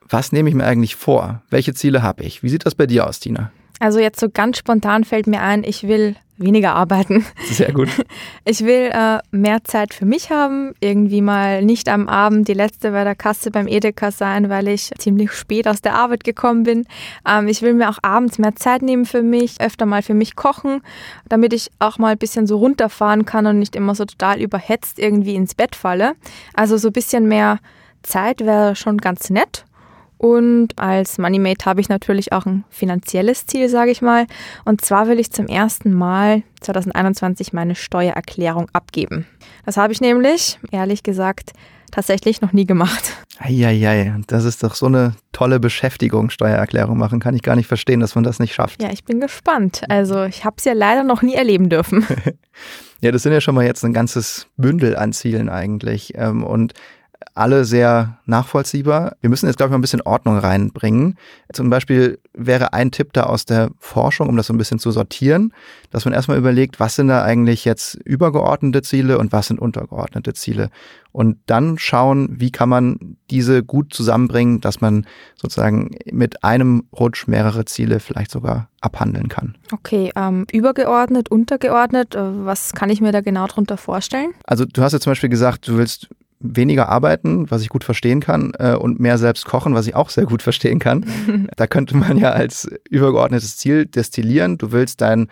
was 0.09 0.31
nehme 0.33 0.49
ich 0.49 0.55
mir 0.55 0.65
eigentlich 0.65 0.95
vor? 0.95 1.43
Welche 1.51 1.75
Ziele 1.75 2.03
habe 2.03 2.23
ich? 2.23 2.43
Wie 2.43 2.49
sieht 2.49 2.67
das 2.67 2.75
bei 2.75 2.87
dir 2.87 3.07
aus, 3.07 3.19
Tina? 3.19 3.51
Also 3.81 3.99
jetzt 3.99 4.21
so 4.21 4.29
ganz 4.29 4.59
spontan 4.59 5.05
fällt 5.05 5.27
mir 5.27 5.41
ein, 5.41 5.65
ich 5.65 5.89
will 5.89 6.15
weniger 6.37 6.75
arbeiten. 6.75 7.25
Sehr 7.45 7.73
gut. 7.73 7.89
Ich 8.45 8.65
will 8.65 8.91
äh, 8.93 9.19
mehr 9.31 9.63
Zeit 9.63 9.95
für 9.95 10.05
mich 10.05 10.31
haben, 10.31 10.75
irgendwie 10.81 11.23
mal 11.23 11.63
nicht 11.63 11.89
am 11.89 12.09
Abend 12.09 12.49
die 12.49 12.55
letzte 12.55 12.91
bei 12.91 13.05
der 13.05 13.15
Kasse 13.15 13.51
beim 13.53 13.69
Edeka 13.69 14.11
sein, 14.11 14.49
weil 14.49 14.67
ich 14.67 14.91
ziemlich 14.99 15.31
spät 15.33 15.69
aus 15.69 15.81
der 15.81 15.95
Arbeit 15.95 16.25
gekommen 16.25 16.65
bin. 16.65 16.87
Ähm, 17.27 17.47
ich 17.47 17.63
will 17.63 17.75
mir 17.75 17.89
auch 17.89 17.99
abends 18.03 18.39
mehr 18.39 18.57
Zeit 18.57 18.83
nehmen 18.83 19.05
für 19.05 19.23
mich, 19.23 19.61
öfter 19.61 19.87
mal 19.87 20.03
für 20.03 20.15
mich 20.15 20.35
kochen, 20.35 20.83
damit 21.29 21.53
ich 21.53 21.71
auch 21.79 21.99
mal 21.99 22.13
ein 22.13 22.19
bisschen 22.19 22.47
so 22.47 22.59
runterfahren 22.59 23.25
kann 23.25 23.47
und 23.47 23.61
nicht 23.61 23.77
immer 23.77 23.95
so 23.95 24.05
total 24.05 24.41
überhetzt 24.41 24.99
irgendwie 24.99 25.37
ins 25.37 25.55
Bett 25.55 25.77
falle. 25.77 26.15
Also 26.55 26.77
so 26.77 26.89
ein 26.89 26.93
bisschen 26.93 27.29
mehr 27.29 27.59
Zeit 28.03 28.41
wäre 28.41 28.75
schon 28.75 28.99
ganz 28.99 29.31
nett. 29.31 29.65
Und 30.23 30.79
als 30.79 31.19
Moneymate 31.19 31.65
habe 31.65 31.81
ich 31.81 31.89
natürlich 31.89 32.33
auch 32.33 32.47
ein 32.47 32.63
finanzielles 32.71 33.45
Ziel, 33.47 33.69
sage 33.69 33.91
ich 33.91 34.03
mal. 34.03 34.29
Und 34.65 34.81
zwar 34.81 35.09
will 35.09 35.19
ich 35.19 35.33
zum 35.33 35.49
ersten 35.49 35.93
Mal 35.93 36.45
2021 36.61 37.53
meine 37.53 37.75
Steuererklärung 37.75 38.69
abgeben. 38.73 39.27
Das 39.67 39.77
habe 39.77 39.93
ich 39.93 40.01
nämlich, 40.01 40.61
ehrlich 40.71 41.03
gesagt, 41.03 41.55
tatsächlich 41.91 42.41
noch 42.41 42.53
nie 42.53 42.67
gemacht. 42.67 43.17
Eieiei, 43.41 44.15
das 44.29 44.45
ist 44.45 44.63
doch 44.63 44.77
so 44.77 44.87
eine 44.87 45.17
tolle 45.33 45.59
Beschäftigung, 45.59 46.31
Steuererklärung 46.31 46.97
machen. 46.97 47.19
Kann 47.19 47.35
ich 47.35 47.43
gar 47.43 47.57
nicht 47.57 47.67
verstehen, 47.67 47.99
dass 47.99 48.15
man 48.15 48.23
das 48.23 48.39
nicht 48.39 48.55
schafft. 48.55 48.81
Ja, 48.81 48.91
ich 48.93 49.03
bin 49.03 49.19
gespannt. 49.19 49.83
Also 49.89 50.23
ich 50.23 50.45
habe 50.45 50.55
es 50.57 50.65
ja 50.65 50.73
leider 50.73 51.03
noch 51.03 51.23
nie 51.23 51.35
erleben 51.35 51.69
dürfen. 51.69 52.07
ja, 53.01 53.11
das 53.11 53.25
sind 53.25 53.33
ja 53.33 53.41
schon 53.41 53.57
mal 53.57 53.65
jetzt 53.65 53.85
ein 53.85 53.93
ganzes 53.93 54.47
Bündel 54.57 54.95
an 54.95 55.13
Zielen 55.13 55.49
eigentlich. 55.49 56.13
Ähm, 56.15 56.45
und 56.45 56.75
alle 57.35 57.65
sehr 57.65 58.19
nachvollziehbar. 58.27 59.17
Wir 59.21 59.31
müssen 59.31 59.47
jetzt, 59.47 59.57
glaube 59.57 59.69
ich, 59.69 59.73
mal 59.73 59.79
ein 59.79 59.83
bisschen 59.83 60.03
Ordnung 60.03 60.37
reinbringen. 60.37 61.17
Zum 61.53 61.71
Beispiel 61.71 62.19
wäre 62.35 62.73
ein 62.73 62.91
Tipp 62.91 63.13
da 63.13 63.25
aus 63.25 63.45
der 63.45 63.71
Forschung, 63.79 64.29
um 64.29 64.37
das 64.37 64.47
so 64.47 64.55
ein 64.55 64.59
bisschen 64.59 64.79
zu 64.79 64.91
sortieren, 64.91 65.53
dass 65.91 66.05
man 66.05 66.15
erstmal 66.15 66.39
überlegt, 66.39 66.81
was 66.81 66.97
sind 66.97 67.09
da 67.09 67.23
eigentlich 67.23 67.65
jetzt 67.65 67.95
übergeordnete 67.95 68.83
Ziele 68.83 69.19
und 69.19 69.33
was 69.33 69.49
sind 69.49 69.61
untergeordnete 69.61 70.35
Ziele. 70.35 70.71
Und 71.13 71.39
dann 71.47 71.79
schauen, 71.79 72.29
wie 72.41 72.51
kann 72.51 72.69
man 72.69 73.17
diese 73.31 73.63
gut 73.63 73.93
zusammenbringen, 73.93 74.61
dass 74.61 74.81
man 74.81 75.07
sozusagen 75.35 75.91
mit 76.11 76.43
einem 76.43 76.85
Rutsch 76.99 77.29
mehrere 77.29 77.67
Ziele 77.67 78.01
vielleicht 78.01 78.31
sogar 78.31 78.71
abhandeln 78.81 79.29
kann. 79.29 79.57
Okay, 79.73 80.11
ähm, 80.17 80.47
übergeordnet, 80.51 81.31
untergeordnet, 81.31 82.15
äh, 82.15 82.21
was 82.47 82.73
kann 82.73 82.91
ich 82.91 83.01
mir 83.01 83.13
da 83.13 83.21
genau 83.21 83.47
darunter 83.47 83.77
vorstellen? 83.77 84.33
Also 84.45 84.65
du 84.65 84.83
hast 84.83 84.93
ja 84.93 85.01
zum 85.01 85.13
Beispiel 85.13 85.29
gesagt, 85.29 85.69
du 85.69 85.77
willst 85.77 86.09
weniger 86.43 86.89
arbeiten, 86.89 87.51
was 87.51 87.63
ich 87.63 87.69
gut 87.69 87.85
verstehen 87.85 88.21
kann, 88.21 88.53
äh, 88.59 88.75
und 88.75 89.01
mehr 89.01 89.19
selbst 89.19 89.45
kochen, 89.45 89.75
was 89.75 89.87
ich 89.87 89.95
auch 89.95 90.11
sehr 90.11 90.27
gut 90.27 90.43
verstehen 90.43 90.79
kann. 90.79 91.07
da 91.57 91.67
könnte 91.67 91.97
man 91.97 92.19
ja 92.19 92.31
als 92.31 92.71
übergeordnetes 92.91 93.57
Ziel 93.57 93.87
destillieren, 93.87 94.59
du 94.59 94.73
willst 94.73 95.01
dein 95.01 95.29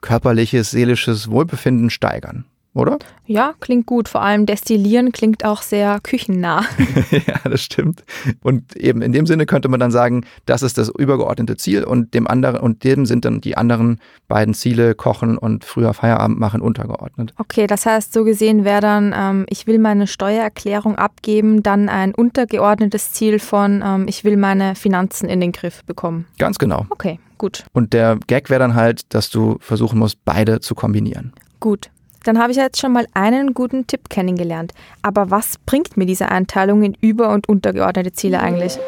körperliches, 0.00 0.70
seelisches 0.70 1.30
Wohlbefinden 1.30 1.90
steigern 1.90 2.44
oder? 2.78 2.98
Ja, 3.26 3.54
klingt 3.60 3.86
gut. 3.86 4.08
Vor 4.08 4.22
allem 4.22 4.46
destillieren 4.46 5.12
klingt 5.12 5.44
auch 5.44 5.62
sehr 5.62 5.98
küchennah. 6.02 6.64
ja, 7.10 7.40
das 7.44 7.62
stimmt. 7.62 8.04
Und 8.42 8.74
eben 8.76 9.02
in 9.02 9.12
dem 9.12 9.26
Sinne 9.26 9.44
könnte 9.44 9.68
man 9.68 9.80
dann 9.80 9.90
sagen, 9.90 10.24
das 10.46 10.62
ist 10.62 10.78
das 10.78 10.88
übergeordnete 10.88 11.56
Ziel 11.56 11.84
und 11.84 12.14
dem 12.14 12.26
anderen 12.26 12.56
und 12.56 12.84
dem 12.84 13.04
sind 13.04 13.24
dann 13.24 13.40
die 13.40 13.56
anderen 13.56 14.00
beiden 14.28 14.54
Ziele 14.54 14.94
Kochen 14.94 15.36
und 15.36 15.64
früher 15.64 15.92
Feierabend 15.92 16.38
machen 16.38 16.60
untergeordnet. 16.60 17.34
Okay, 17.36 17.66
das 17.66 17.84
heißt 17.84 18.12
so 18.12 18.24
gesehen 18.24 18.64
wäre 18.64 18.80
dann, 18.80 19.14
ähm, 19.16 19.46
ich 19.48 19.66
will 19.66 19.78
meine 19.78 20.06
Steuererklärung 20.06 20.96
abgeben, 20.96 21.62
dann 21.62 21.88
ein 21.88 22.14
untergeordnetes 22.14 23.12
Ziel 23.12 23.40
von, 23.40 23.82
ähm, 23.84 24.06
ich 24.08 24.24
will 24.24 24.36
meine 24.36 24.74
Finanzen 24.74 25.28
in 25.28 25.40
den 25.40 25.52
Griff 25.52 25.84
bekommen. 25.84 26.26
Ganz 26.38 26.58
genau. 26.58 26.86
Okay, 26.90 27.18
gut. 27.36 27.64
Und 27.72 27.92
der 27.92 28.18
Gag 28.26 28.48
wäre 28.48 28.60
dann 28.60 28.74
halt, 28.74 29.12
dass 29.12 29.28
du 29.30 29.58
versuchen 29.60 29.98
musst, 29.98 30.24
beide 30.24 30.60
zu 30.60 30.74
kombinieren. 30.74 31.32
Gut. 31.60 31.90
Dann 32.24 32.38
habe 32.38 32.50
ich 32.50 32.56
jetzt 32.56 32.80
schon 32.80 32.92
mal 32.92 33.06
einen 33.14 33.54
guten 33.54 33.86
Tipp 33.86 34.08
kennengelernt. 34.08 34.72
Aber 35.02 35.30
was 35.30 35.58
bringt 35.66 35.96
mir 35.96 36.06
diese 36.06 36.28
Einteilung 36.30 36.82
in 36.82 36.94
über- 37.00 37.30
und 37.30 37.48
untergeordnete 37.48 38.12
Ziele 38.12 38.40
eigentlich? 38.40 38.78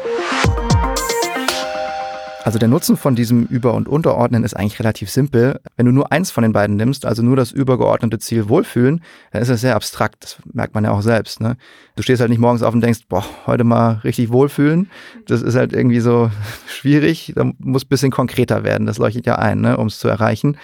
Also 2.43 2.57
der 2.57 2.67
Nutzen 2.67 2.97
von 2.97 3.15
diesem 3.15 3.45
Über- 3.45 3.75
und 3.75 3.87
Unterordnen 3.87 4.43
ist 4.43 4.55
eigentlich 4.55 4.79
relativ 4.79 5.11
simpel. 5.11 5.59
Wenn 5.77 5.85
du 5.85 5.91
nur 5.91 6.11
eins 6.11 6.31
von 6.31 6.41
den 6.41 6.53
beiden 6.53 6.75
nimmst, 6.75 7.05
also 7.05 7.21
nur 7.21 7.35
das 7.35 7.51
übergeordnete 7.51 8.17
Ziel 8.17 8.49
Wohlfühlen, 8.49 9.03
dann 9.31 9.43
ist 9.43 9.49
das 9.49 9.61
sehr 9.61 9.75
abstrakt. 9.75 10.23
Das 10.23 10.37
merkt 10.51 10.73
man 10.73 10.83
ja 10.83 10.91
auch 10.91 11.01
selbst. 11.01 11.39
Ne? 11.39 11.55
Du 11.95 12.01
stehst 12.01 12.19
halt 12.19 12.31
nicht 12.31 12.39
morgens 12.39 12.63
auf 12.63 12.73
und 12.73 12.81
denkst, 12.81 13.01
boah, 13.07 13.23
heute 13.45 13.63
mal 13.63 14.01
richtig 14.03 14.31
wohlfühlen. 14.31 14.89
Das 15.27 15.43
ist 15.43 15.55
halt 15.55 15.71
irgendwie 15.71 15.99
so 15.99 16.31
schwierig. 16.67 17.33
Da 17.35 17.51
muss 17.59 17.85
ein 17.85 17.89
bisschen 17.89 18.11
konkreter 18.11 18.63
werden. 18.63 18.87
Das 18.87 18.97
leuchtet 18.97 19.27
ja 19.27 19.35
ein, 19.35 19.61
ne, 19.61 19.77
um 19.77 19.87
es 19.87 19.99
zu 19.99 20.07
erreichen. 20.07 20.57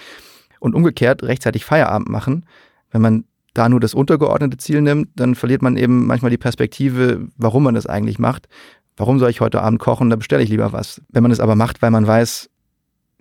Und 0.59 0.75
umgekehrt 0.75 1.23
rechtzeitig 1.23 1.65
Feierabend 1.65 2.09
machen. 2.09 2.45
Wenn 2.91 3.01
man 3.01 3.23
da 3.53 3.69
nur 3.69 3.79
das 3.79 3.93
untergeordnete 3.93 4.57
Ziel 4.57 4.81
nimmt, 4.81 5.09
dann 5.15 5.35
verliert 5.35 5.61
man 5.61 5.77
eben 5.77 6.05
manchmal 6.05 6.31
die 6.31 6.37
Perspektive, 6.37 7.27
warum 7.37 7.63
man 7.63 7.75
das 7.75 7.87
eigentlich 7.87 8.19
macht. 8.19 8.47
Warum 8.95 9.19
soll 9.19 9.29
ich 9.29 9.41
heute 9.41 9.61
Abend 9.61 9.79
kochen? 9.79 10.09
Da 10.09 10.15
bestelle 10.15 10.43
ich 10.43 10.49
lieber 10.49 10.73
was. 10.73 11.01
Wenn 11.09 11.23
man 11.23 11.31
es 11.31 11.39
aber 11.39 11.55
macht, 11.55 11.81
weil 11.81 11.91
man 11.91 12.05
weiß, 12.05 12.49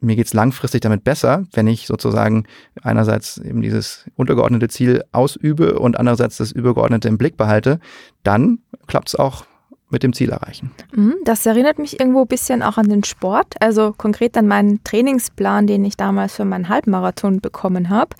mir 0.00 0.16
geht's 0.16 0.34
langfristig 0.34 0.82
damit 0.82 1.04
besser, 1.04 1.44
wenn 1.52 1.66
ich 1.66 1.86
sozusagen 1.86 2.44
einerseits 2.82 3.38
eben 3.38 3.62
dieses 3.62 4.06
untergeordnete 4.14 4.68
Ziel 4.68 5.02
ausübe 5.12 5.78
und 5.78 5.98
andererseits 5.98 6.36
das 6.36 6.52
übergeordnete 6.52 7.08
im 7.08 7.18
Blick 7.18 7.36
behalte, 7.36 7.80
dann 8.22 8.58
klappt 8.86 9.08
es 9.08 9.14
auch 9.14 9.46
mit 9.88 10.02
dem 10.02 10.12
Ziel 10.12 10.30
erreichen. 10.30 10.72
Mhm, 10.94 11.14
das 11.24 11.46
erinnert 11.46 11.78
mich 11.78 12.00
irgendwo 12.00 12.22
ein 12.22 12.26
bisschen 12.26 12.62
auch 12.62 12.76
an 12.76 12.88
den 12.88 13.04
Sport, 13.04 13.54
also 13.60 13.94
konkret 13.96 14.36
an 14.36 14.48
meinen 14.48 14.82
Trainingsplan, 14.82 15.66
den 15.66 15.84
ich 15.84 15.96
damals 15.96 16.34
für 16.34 16.44
meinen 16.44 16.68
Halbmarathon 16.68 17.40
bekommen 17.40 17.88
habe. 17.88 18.16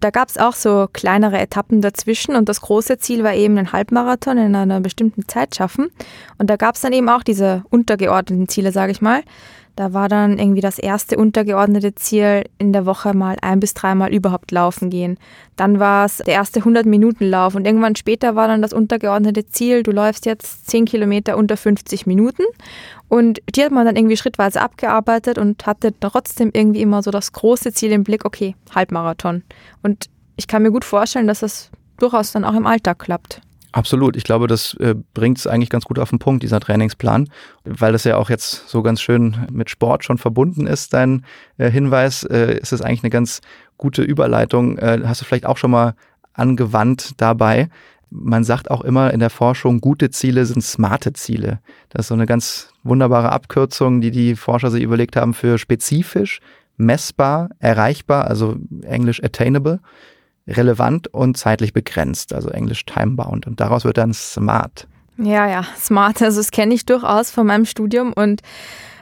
Da 0.00 0.10
gab 0.10 0.28
es 0.28 0.38
auch 0.38 0.52
so 0.54 0.88
kleinere 0.92 1.38
Etappen 1.38 1.80
dazwischen 1.82 2.36
und 2.36 2.48
das 2.48 2.60
große 2.60 2.98
Ziel 2.98 3.24
war 3.24 3.34
eben 3.34 3.58
ein 3.58 3.72
Halbmarathon 3.72 4.38
in 4.38 4.54
einer 4.54 4.80
bestimmten 4.80 5.26
Zeit 5.26 5.56
schaffen. 5.56 5.88
Und 6.38 6.50
da 6.50 6.56
gab 6.56 6.76
es 6.76 6.82
dann 6.82 6.92
eben 6.92 7.08
auch 7.08 7.24
diese 7.24 7.64
untergeordneten 7.70 8.48
Ziele, 8.48 8.70
sage 8.70 8.92
ich 8.92 9.00
mal. 9.00 9.22
Da 9.78 9.92
war 9.92 10.08
dann 10.08 10.40
irgendwie 10.40 10.60
das 10.60 10.80
erste 10.80 11.16
untergeordnete 11.16 11.94
Ziel, 11.94 12.46
in 12.58 12.72
der 12.72 12.84
Woche 12.84 13.14
mal 13.14 13.36
ein 13.42 13.60
bis 13.60 13.74
dreimal 13.74 14.12
überhaupt 14.12 14.50
laufen 14.50 14.90
gehen. 14.90 15.18
Dann 15.54 15.78
war 15.78 16.04
es 16.04 16.16
der 16.16 16.34
erste 16.34 16.62
100-Minuten-Lauf 16.62 17.54
und 17.54 17.64
irgendwann 17.64 17.94
später 17.94 18.34
war 18.34 18.48
dann 18.48 18.60
das 18.60 18.72
untergeordnete 18.72 19.46
Ziel, 19.46 19.84
du 19.84 19.92
läufst 19.92 20.26
jetzt 20.26 20.68
10 20.68 20.84
Kilometer 20.86 21.36
unter 21.36 21.56
50 21.56 22.06
Minuten. 22.06 22.42
Und 23.06 23.38
die 23.54 23.62
hat 23.62 23.70
man 23.70 23.86
dann 23.86 23.94
irgendwie 23.94 24.16
schrittweise 24.16 24.60
abgearbeitet 24.60 25.38
und 25.38 25.64
hatte 25.64 25.94
trotzdem 26.00 26.50
irgendwie 26.52 26.82
immer 26.82 27.04
so 27.04 27.12
das 27.12 27.32
große 27.32 27.72
Ziel 27.72 27.92
im 27.92 28.02
Blick, 28.02 28.24
okay, 28.24 28.56
Halbmarathon. 28.74 29.44
Und 29.84 30.06
ich 30.34 30.48
kann 30.48 30.64
mir 30.64 30.72
gut 30.72 30.84
vorstellen, 30.84 31.28
dass 31.28 31.38
das 31.38 31.70
durchaus 31.98 32.32
dann 32.32 32.44
auch 32.44 32.54
im 32.54 32.66
Alltag 32.66 32.98
klappt. 32.98 33.42
Absolut. 33.72 34.16
Ich 34.16 34.24
glaube, 34.24 34.46
das 34.46 34.74
äh, 34.74 34.94
bringt 35.12 35.38
es 35.38 35.46
eigentlich 35.46 35.68
ganz 35.68 35.84
gut 35.84 35.98
auf 35.98 36.10
den 36.10 36.18
Punkt, 36.18 36.42
dieser 36.42 36.58
Trainingsplan, 36.58 37.28
weil 37.64 37.92
das 37.92 38.04
ja 38.04 38.16
auch 38.16 38.30
jetzt 38.30 38.68
so 38.68 38.82
ganz 38.82 39.00
schön 39.00 39.46
mit 39.52 39.68
Sport 39.68 40.04
schon 40.04 40.16
verbunden 40.16 40.66
ist, 40.66 40.94
dein 40.94 41.24
äh, 41.58 41.70
Hinweis. 41.70 42.24
Äh, 42.24 42.58
ist 42.58 42.72
es 42.72 42.80
eigentlich 42.80 43.02
eine 43.02 43.10
ganz 43.10 43.40
gute 43.76 44.02
Überleitung. 44.02 44.78
Äh, 44.78 45.02
hast 45.04 45.20
du 45.20 45.26
vielleicht 45.26 45.44
auch 45.44 45.58
schon 45.58 45.70
mal 45.70 45.94
angewandt 46.32 47.12
dabei. 47.18 47.68
Man 48.10 48.42
sagt 48.42 48.70
auch 48.70 48.80
immer 48.80 49.12
in 49.12 49.20
der 49.20 49.28
Forschung, 49.28 49.82
gute 49.82 50.08
Ziele 50.08 50.46
sind 50.46 50.62
smarte 50.62 51.12
Ziele. 51.12 51.60
Das 51.90 52.06
ist 52.06 52.08
so 52.08 52.14
eine 52.14 52.24
ganz 52.24 52.72
wunderbare 52.84 53.32
Abkürzung, 53.32 54.00
die 54.00 54.10
die 54.10 54.34
Forscher 54.34 54.70
sich 54.70 54.82
überlegt 54.82 55.14
haben 55.14 55.34
für 55.34 55.58
spezifisch, 55.58 56.40
messbar, 56.78 57.50
erreichbar, 57.58 58.28
also 58.28 58.56
englisch 58.82 59.22
attainable 59.22 59.80
relevant 60.48 61.08
und 61.08 61.36
zeitlich 61.36 61.72
begrenzt, 61.72 62.32
also 62.32 62.48
englisch 62.48 62.84
time-bound. 62.86 63.46
Und 63.46 63.60
daraus 63.60 63.84
wird 63.84 63.98
dann 63.98 64.12
smart. 64.12 64.88
Ja, 65.18 65.48
ja, 65.48 65.64
smart. 65.76 66.22
Also 66.22 66.40
das 66.40 66.50
kenne 66.50 66.74
ich 66.74 66.86
durchaus 66.86 67.30
von 67.30 67.46
meinem 67.46 67.64
Studium. 67.64 68.12
Und 68.12 68.40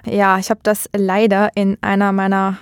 ja, 0.04 0.38
ich 0.38 0.50
habe 0.50 0.60
das 0.62 0.88
leider 0.94 1.50
in 1.54 1.78
einer 1.82 2.12
meiner 2.12 2.58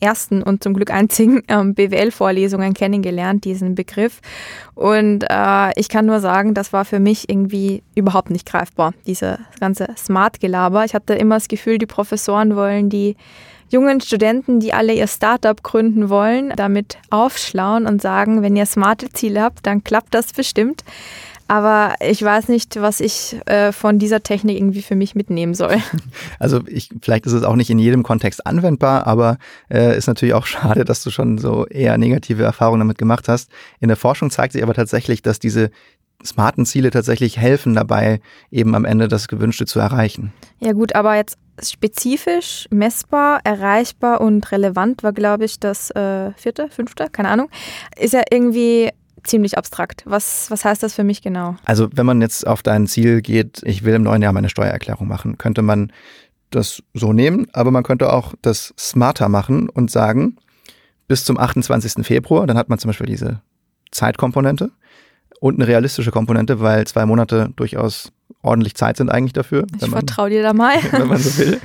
ersten 0.00 0.42
und 0.42 0.62
zum 0.62 0.74
Glück 0.74 0.90
einzigen 0.90 1.42
ähm, 1.48 1.74
BWL-Vorlesungen 1.74 2.74
kennengelernt, 2.74 3.44
diesen 3.44 3.74
Begriff. 3.74 4.20
Und 4.74 5.24
äh, 5.28 5.70
ich 5.76 5.88
kann 5.88 6.06
nur 6.06 6.20
sagen, 6.20 6.54
das 6.54 6.72
war 6.72 6.84
für 6.84 7.00
mich 7.00 7.28
irgendwie 7.28 7.82
überhaupt 7.94 8.30
nicht 8.30 8.46
greifbar, 8.46 8.92
diese 9.06 9.38
ganze 9.60 9.86
Smart-Gelaber. 9.96 10.84
Ich 10.84 10.94
hatte 10.94 11.14
immer 11.14 11.36
das 11.36 11.48
Gefühl, 11.48 11.78
die 11.78 11.86
Professoren 11.86 12.54
wollen 12.54 12.90
die 12.90 13.16
jungen 13.74 14.00
Studenten, 14.00 14.60
die 14.60 14.72
alle 14.72 14.94
ihr 14.94 15.08
Startup 15.08 15.60
gründen 15.62 16.08
wollen, 16.08 16.52
damit 16.56 16.96
aufschlauen 17.10 17.86
und 17.86 18.00
sagen, 18.00 18.40
wenn 18.40 18.56
ihr 18.56 18.66
smarte 18.66 19.12
Ziele 19.12 19.42
habt, 19.42 19.66
dann 19.66 19.82
klappt 19.84 20.14
das 20.14 20.32
bestimmt. 20.32 20.84
Aber 21.46 21.94
ich 22.00 22.22
weiß 22.22 22.48
nicht, 22.48 22.80
was 22.80 23.00
ich 23.00 23.36
äh, 23.44 23.70
von 23.72 23.98
dieser 23.98 24.22
Technik 24.22 24.56
irgendwie 24.56 24.80
für 24.80 24.94
mich 24.94 25.14
mitnehmen 25.14 25.54
soll. 25.54 25.76
Also 26.38 26.60
ich, 26.66 26.88
vielleicht 27.02 27.26
ist 27.26 27.32
es 27.32 27.42
auch 27.42 27.56
nicht 27.56 27.68
in 27.68 27.78
jedem 27.78 28.02
Kontext 28.02 28.46
anwendbar, 28.46 29.06
aber 29.06 29.38
äh, 29.70 29.96
ist 29.96 30.06
natürlich 30.06 30.34
auch 30.34 30.46
schade, 30.54 30.84
dass 30.84 31.02
du 31.02 31.10
schon 31.10 31.36
so 31.38 31.66
eher 31.66 31.98
negative 31.98 32.44
Erfahrungen 32.44 32.80
damit 32.80 32.96
gemacht 32.96 33.28
hast. 33.28 33.50
In 33.80 33.88
der 33.88 33.96
Forschung 33.96 34.30
zeigt 34.30 34.52
sich 34.52 34.62
aber 34.62 34.74
tatsächlich, 34.74 35.20
dass 35.20 35.38
diese 35.38 35.70
smarten 36.24 36.64
Ziele 36.64 36.90
tatsächlich 36.90 37.36
helfen 37.36 37.74
dabei, 37.74 38.20
eben 38.50 38.74
am 38.74 38.84
Ende 38.84 39.08
das 39.08 39.28
Gewünschte 39.28 39.66
zu 39.66 39.80
erreichen. 39.80 40.32
Ja 40.60 40.72
gut, 40.72 40.94
aber 40.94 41.16
jetzt 41.16 41.36
spezifisch, 41.62 42.66
messbar, 42.70 43.40
erreichbar 43.44 44.20
und 44.20 44.50
relevant 44.52 45.02
war, 45.02 45.12
glaube 45.12 45.44
ich, 45.44 45.60
das 45.60 45.90
äh, 45.90 46.32
vierte, 46.32 46.68
fünfte, 46.68 47.08
keine 47.10 47.28
Ahnung, 47.28 47.48
ist 47.96 48.14
ja 48.14 48.22
irgendwie 48.30 48.90
ziemlich 49.24 49.56
abstrakt. 49.56 50.02
Was, 50.06 50.50
was 50.50 50.64
heißt 50.64 50.82
das 50.82 50.94
für 50.94 51.04
mich 51.04 51.22
genau? 51.22 51.56
Also 51.64 51.88
wenn 51.92 52.06
man 52.06 52.20
jetzt 52.20 52.46
auf 52.46 52.62
dein 52.62 52.86
Ziel 52.86 53.22
geht, 53.22 53.62
ich 53.64 53.84
will 53.84 53.94
im 53.94 54.02
neuen 54.02 54.22
Jahr 54.22 54.32
meine 54.32 54.50
Steuererklärung 54.50 55.08
machen, 55.08 55.38
könnte 55.38 55.62
man 55.62 55.92
das 56.50 56.82
so 56.92 57.12
nehmen, 57.12 57.46
aber 57.52 57.70
man 57.70 57.82
könnte 57.82 58.12
auch 58.12 58.34
das 58.42 58.74
smarter 58.78 59.28
machen 59.28 59.68
und 59.68 59.90
sagen, 59.90 60.36
bis 61.08 61.24
zum 61.24 61.38
28. 61.38 62.06
Februar, 62.06 62.46
dann 62.46 62.56
hat 62.56 62.68
man 62.68 62.78
zum 62.78 62.90
Beispiel 62.90 63.06
diese 63.06 63.40
Zeitkomponente 63.90 64.70
und 65.40 65.56
eine 65.56 65.66
realistische 65.66 66.10
Komponente, 66.10 66.60
weil 66.60 66.86
zwei 66.86 67.06
Monate 67.06 67.50
durchaus 67.56 68.12
ordentlich 68.44 68.74
Zeit 68.74 68.96
sind 68.96 69.10
eigentlich 69.10 69.32
dafür. 69.32 69.66
Ich 69.80 69.88
vertraue 69.88 70.30
dir 70.30 70.42
da 70.42 70.52
mal. 70.52 70.76
wenn 70.90 71.08
man 71.08 71.18
so 71.18 71.38
will. 71.38 71.60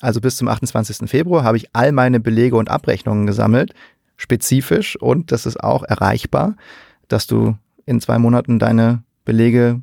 Also 0.00 0.20
bis 0.20 0.36
zum 0.36 0.48
28. 0.48 1.08
Februar 1.08 1.44
habe 1.44 1.56
ich 1.56 1.68
all 1.72 1.92
meine 1.92 2.20
Belege 2.20 2.56
und 2.56 2.70
Abrechnungen 2.70 3.26
gesammelt, 3.26 3.74
spezifisch 4.16 4.96
und 4.96 5.32
das 5.32 5.46
ist 5.46 5.62
auch 5.62 5.82
erreichbar, 5.82 6.56
dass 7.08 7.26
du 7.26 7.56
in 7.86 8.00
zwei 8.00 8.18
Monaten 8.18 8.58
deine 8.58 9.02
Belege 9.24 9.80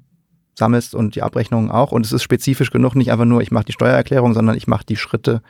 sammelst 0.56 0.96
und 0.96 1.16
die 1.16 1.22
Abrechnungen 1.22 1.72
auch. 1.72 1.92
Und 1.92 2.06
es 2.06 2.12
ist 2.12 2.24
spezifisch 2.24 2.72
genug, 2.72 2.96
nicht 2.96 3.12
einfach 3.12 3.26
nur, 3.26 3.42
ich 3.42 3.52
mache 3.52 3.66
die 3.66 3.74
Steuererklärung, 3.74 4.34
sondern 4.34 4.56
ich 4.56 4.68
mache 4.68 4.86
die 4.86 4.98
Schritte, 4.98 5.42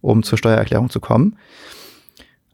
um 0.00 0.22
zur 0.22 0.38
Steuererklärung 0.38 0.90
zu 0.90 1.00
kommen. 1.00 1.36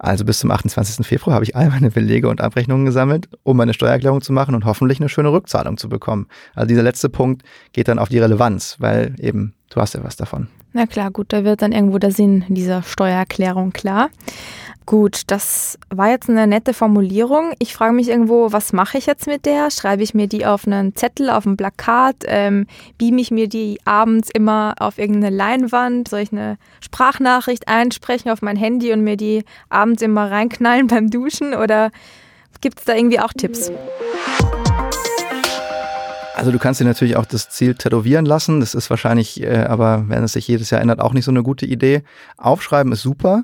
Also 0.06 0.24
bis 0.24 0.38
zum 0.38 0.52
28. 0.52 1.04
Februar 1.04 1.34
habe 1.34 1.44
ich 1.44 1.56
all 1.56 1.68
meine 1.68 1.90
Belege 1.90 2.28
und 2.28 2.40
Abrechnungen 2.40 2.86
gesammelt, 2.86 3.28
um 3.42 3.56
meine 3.56 3.74
Steuererklärung 3.74 4.20
zu 4.20 4.32
machen 4.32 4.54
und 4.54 4.64
hoffentlich 4.64 5.00
eine 5.00 5.08
schöne 5.08 5.32
Rückzahlung 5.32 5.78
zu 5.78 5.88
bekommen. 5.88 6.28
Also 6.54 6.68
dieser 6.68 6.84
letzte 6.84 7.08
Punkt 7.08 7.42
geht 7.72 7.88
dann 7.88 7.98
auf 7.98 8.08
die 8.08 8.20
Relevanz, 8.20 8.76
weil 8.78 9.16
eben 9.18 9.54
du 9.68 9.80
hast 9.80 9.94
ja 9.94 10.04
was 10.04 10.14
davon. 10.14 10.46
Na 10.72 10.86
klar, 10.86 11.10
gut, 11.10 11.32
da 11.32 11.42
wird 11.42 11.60
dann 11.60 11.72
irgendwo 11.72 11.98
der 11.98 12.12
Sinn 12.12 12.44
dieser 12.46 12.84
Steuererklärung 12.84 13.72
klar. 13.72 14.10
Gut, 14.86 15.22
das 15.26 15.80
war 15.90 16.10
jetzt 16.10 16.30
eine 16.30 16.46
nette 16.46 16.72
Formulierung. 16.72 17.54
Ich 17.58 17.74
frage 17.74 17.92
mich 17.92 18.08
irgendwo, 18.08 18.52
was 18.52 18.72
mache 18.72 18.98
ich 18.98 19.06
jetzt 19.06 19.26
mit 19.26 19.44
der? 19.44 19.72
Schreibe 19.72 20.04
ich 20.04 20.14
mir 20.14 20.28
die 20.28 20.46
auf 20.46 20.64
einen 20.64 20.94
Zettel, 20.94 21.28
auf 21.28 21.44
ein 21.44 21.56
Plakat? 21.56 22.14
Ähm, 22.26 22.68
beame 22.96 23.20
ich 23.20 23.32
mir 23.32 23.48
die 23.48 23.80
abends 23.84 24.30
immer 24.32 24.76
auf 24.78 24.98
irgendeine 24.98 25.34
Leinwand? 25.34 26.06
Soll 26.06 26.20
ich 26.20 26.30
eine 26.30 26.56
Sprachnachricht 26.80 27.66
einsprechen 27.66 28.30
auf 28.30 28.42
mein 28.42 28.54
Handy 28.54 28.92
und 28.92 29.02
mir 29.02 29.16
die 29.16 29.42
abends 29.70 30.02
immer 30.02 30.30
reinknallen 30.30 30.86
beim 30.86 31.10
Duschen? 31.10 31.54
Oder 31.54 31.90
gibt 32.60 32.78
es 32.78 32.84
da 32.84 32.94
irgendwie 32.94 33.18
auch 33.18 33.32
Tipps? 33.32 33.72
Also 36.36 36.52
du 36.52 36.60
kannst 36.60 36.80
dir 36.80 36.84
natürlich 36.84 37.16
auch 37.16 37.26
das 37.26 37.50
Ziel 37.50 37.74
tätowieren 37.74 38.24
lassen. 38.24 38.60
Das 38.60 38.74
ist 38.74 38.88
wahrscheinlich, 38.88 39.42
äh, 39.42 39.64
aber 39.68 40.04
wenn 40.06 40.22
es 40.22 40.34
sich 40.34 40.46
jedes 40.46 40.70
Jahr 40.70 40.80
ändert, 40.80 41.00
auch 41.00 41.12
nicht 41.12 41.24
so 41.24 41.32
eine 41.32 41.42
gute 41.42 41.66
Idee. 41.66 42.04
Aufschreiben 42.36 42.92
ist 42.92 43.02
super. 43.02 43.42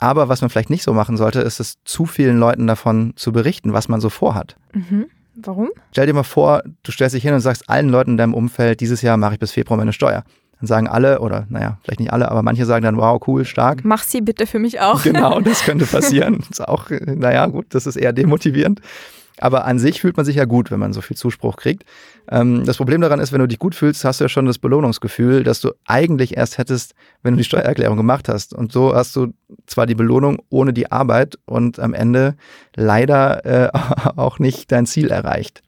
Aber 0.00 0.30
was 0.30 0.40
man 0.40 0.48
vielleicht 0.48 0.70
nicht 0.70 0.82
so 0.82 0.94
machen 0.94 1.18
sollte, 1.18 1.40
ist 1.40 1.60
es 1.60 1.76
zu 1.84 2.06
vielen 2.06 2.38
Leuten 2.38 2.66
davon 2.66 3.12
zu 3.16 3.32
berichten, 3.32 3.74
was 3.74 3.88
man 3.88 4.00
so 4.00 4.08
vorhat. 4.08 4.56
Mhm. 4.72 5.06
Warum? 5.34 5.68
Stell 5.92 6.06
dir 6.06 6.14
mal 6.14 6.22
vor, 6.22 6.62
du 6.82 6.90
stellst 6.90 7.14
dich 7.14 7.22
hin 7.22 7.34
und 7.34 7.40
sagst 7.40 7.68
allen 7.68 7.90
Leuten 7.90 8.12
in 8.12 8.16
deinem 8.16 8.32
Umfeld, 8.32 8.80
dieses 8.80 9.02
Jahr 9.02 9.18
mache 9.18 9.34
ich 9.34 9.38
bis 9.38 9.52
Februar 9.52 9.76
meine 9.76 9.92
Steuer. 9.92 10.24
Dann 10.58 10.66
sagen 10.66 10.88
alle, 10.88 11.20
oder 11.20 11.46
naja, 11.50 11.78
vielleicht 11.82 12.00
nicht 12.00 12.14
alle, 12.14 12.30
aber 12.30 12.42
manche 12.42 12.64
sagen 12.64 12.82
dann, 12.82 12.96
wow, 12.96 13.20
cool, 13.26 13.44
stark. 13.44 13.84
Mach 13.84 14.02
sie 14.02 14.22
bitte 14.22 14.46
für 14.46 14.58
mich 14.58 14.80
auch. 14.80 15.02
Genau, 15.02 15.38
das 15.42 15.64
könnte 15.64 15.84
passieren. 15.84 16.42
ist 16.50 16.66
auch, 16.66 16.86
naja, 16.90 17.46
gut, 17.46 17.66
das 17.70 17.86
ist 17.86 17.96
eher 17.96 18.14
demotivierend. 18.14 18.80
Aber 19.40 19.64
an 19.64 19.78
sich 19.78 20.00
fühlt 20.00 20.16
man 20.16 20.26
sich 20.26 20.36
ja 20.36 20.44
gut, 20.44 20.70
wenn 20.70 20.80
man 20.80 20.92
so 20.92 21.00
viel 21.00 21.16
Zuspruch 21.16 21.56
kriegt. 21.56 21.84
Ähm, 22.30 22.64
das 22.64 22.76
Problem 22.76 23.00
daran 23.00 23.20
ist, 23.20 23.32
wenn 23.32 23.40
du 23.40 23.48
dich 23.48 23.58
gut 23.58 23.74
fühlst, 23.74 24.04
hast 24.04 24.20
du 24.20 24.24
ja 24.24 24.28
schon 24.28 24.46
das 24.46 24.58
Belohnungsgefühl, 24.58 25.44
dass 25.44 25.60
du 25.60 25.72
eigentlich 25.86 26.36
erst 26.36 26.58
hättest, 26.58 26.94
wenn 27.22 27.34
du 27.34 27.38
die 27.38 27.44
Steuererklärung 27.44 27.96
gemacht 27.96 28.28
hast. 28.28 28.54
Und 28.54 28.72
so 28.72 28.94
hast 28.94 29.16
du 29.16 29.32
zwar 29.66 29.86
die 29.86 29.94
Belohnung 29.94 30.42
ohne 30.50 30.72
die 30.72 30.90
Arbeit 30.90 31.38
und 31.46 31.80
am 31.80 31.94
Ende 31.94 32.36
leider 32.76 33.44
äh, 33.44 33.70
auch 34.16 34.38
nicht 34.38 34.70
dein 34.72 34.86
Ziel 34.86 35.10
erreicht. 35.10 35.62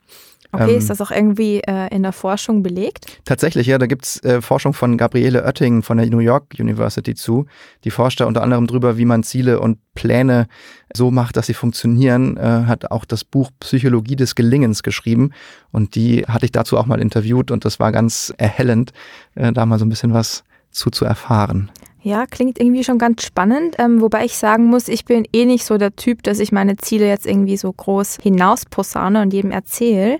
Okay, 0.53 0.71
ähm, 0.71 0.77
ist 0.77 0.89
das 0.89 1.01
auch 1.01 1.09
irgendwie 1.09 1.61
äh, 1.61 1.93
in 1.93 2.03
der 2.03 2.11
Forschung 2.11 2.61
belegt? 2.61 3.19
Tatsächlich, 3.25 3.65
ja. 3.65 3.79
Da 3.79 3.87
gibt's 3.87 4.23
äh, 4.23 4.39
Forschung 4.39 4.73
von 4.73 4.97
Gabriele 4.97 5.43
Oetting 5.43 5.81
von 5.81 5.97
der 5.97 6.05
New 6.07 6.19
York 6.19 6.53
University 6.59 7.15
zu. 7.15 7.47
Die 7.83 7.89
forscht 7.89 8.21
da 8.21 8.25
unter 8.25 8.43
anderem 8.43 8.67
drüber, 8.67 8.97
wie 8.97 9.05
man 9.05 9.23
Ziele 9.23 9.59
und 9.59 9.79
Pläne 9.95 10.47
so 10.95 11.09
macht, 11.09 11.37
dass 11.37 11.47
sie 11.47 11.55
funktionieren. 11.55 12.37
Äh, 12.37 12.65
hat 12.67 12.91
auch 12.91 13.03
das 13.03 13.23
Buch 13.23 13.49
Psychologie 13.61 14.15
des 14.15 14.35
Gelingens 14.35 14.83
geschrieben. 14.83 15.31
Und 15.71 15.95
die 15.95 16.23
hatte 16.27 16.45
ich 16.45 16.51
dazu 16.51 16.77
auch 16.77 16.85
mal 16.85 17.01
interviewt 17.01 17.49
und 17.49 17.65
das 17.65 17.79
war 17.79 17.91
ganz 17.91 18.31
erhellend, 18.37 18.93
äh, 19.33 19.51
da 19.51 19.65
mal 19.65 19.79
so 19.79 19.85
ein 19.85 19.89
bisschen 19.89 20.13
was 20.13 20.43
zu, 20.69 20.91
zu 20.91 21.03
erfahren. 21.03 21.71
Ja, 22.05 22.25
klingt 22.25 22.59
irgendwie 22.59 22.83
schon 22.83 22.97
ganz 22.97 23.23
spannend, 23.23 23.77
ähm, 23.79 24.01
wobei 24.01 24.25
ich 24.25 24.35
sagen 24.35 24.65
muss, 24.65 24.89
ich 24.89 25.05
bin 25.05 25.25
eh 25.31 25.45
nicht 25.45 25.63
so 25.63 25.77
der 25.77 25.95
Typ, 25.95 26.21
dass 26.23 26.39
ich 26.39 26.51
meine 26.51 26.75
Ziele 26.75 27.07
jetzt 27.07 27.25
irgendwie 27.25 27.55
so 27.55 27.71
groß 27.71 28.17
hinausposane 28.21 29.21
und 29.21 29.31
jedem 29.31 29.51
erzähle. 29.51 30.19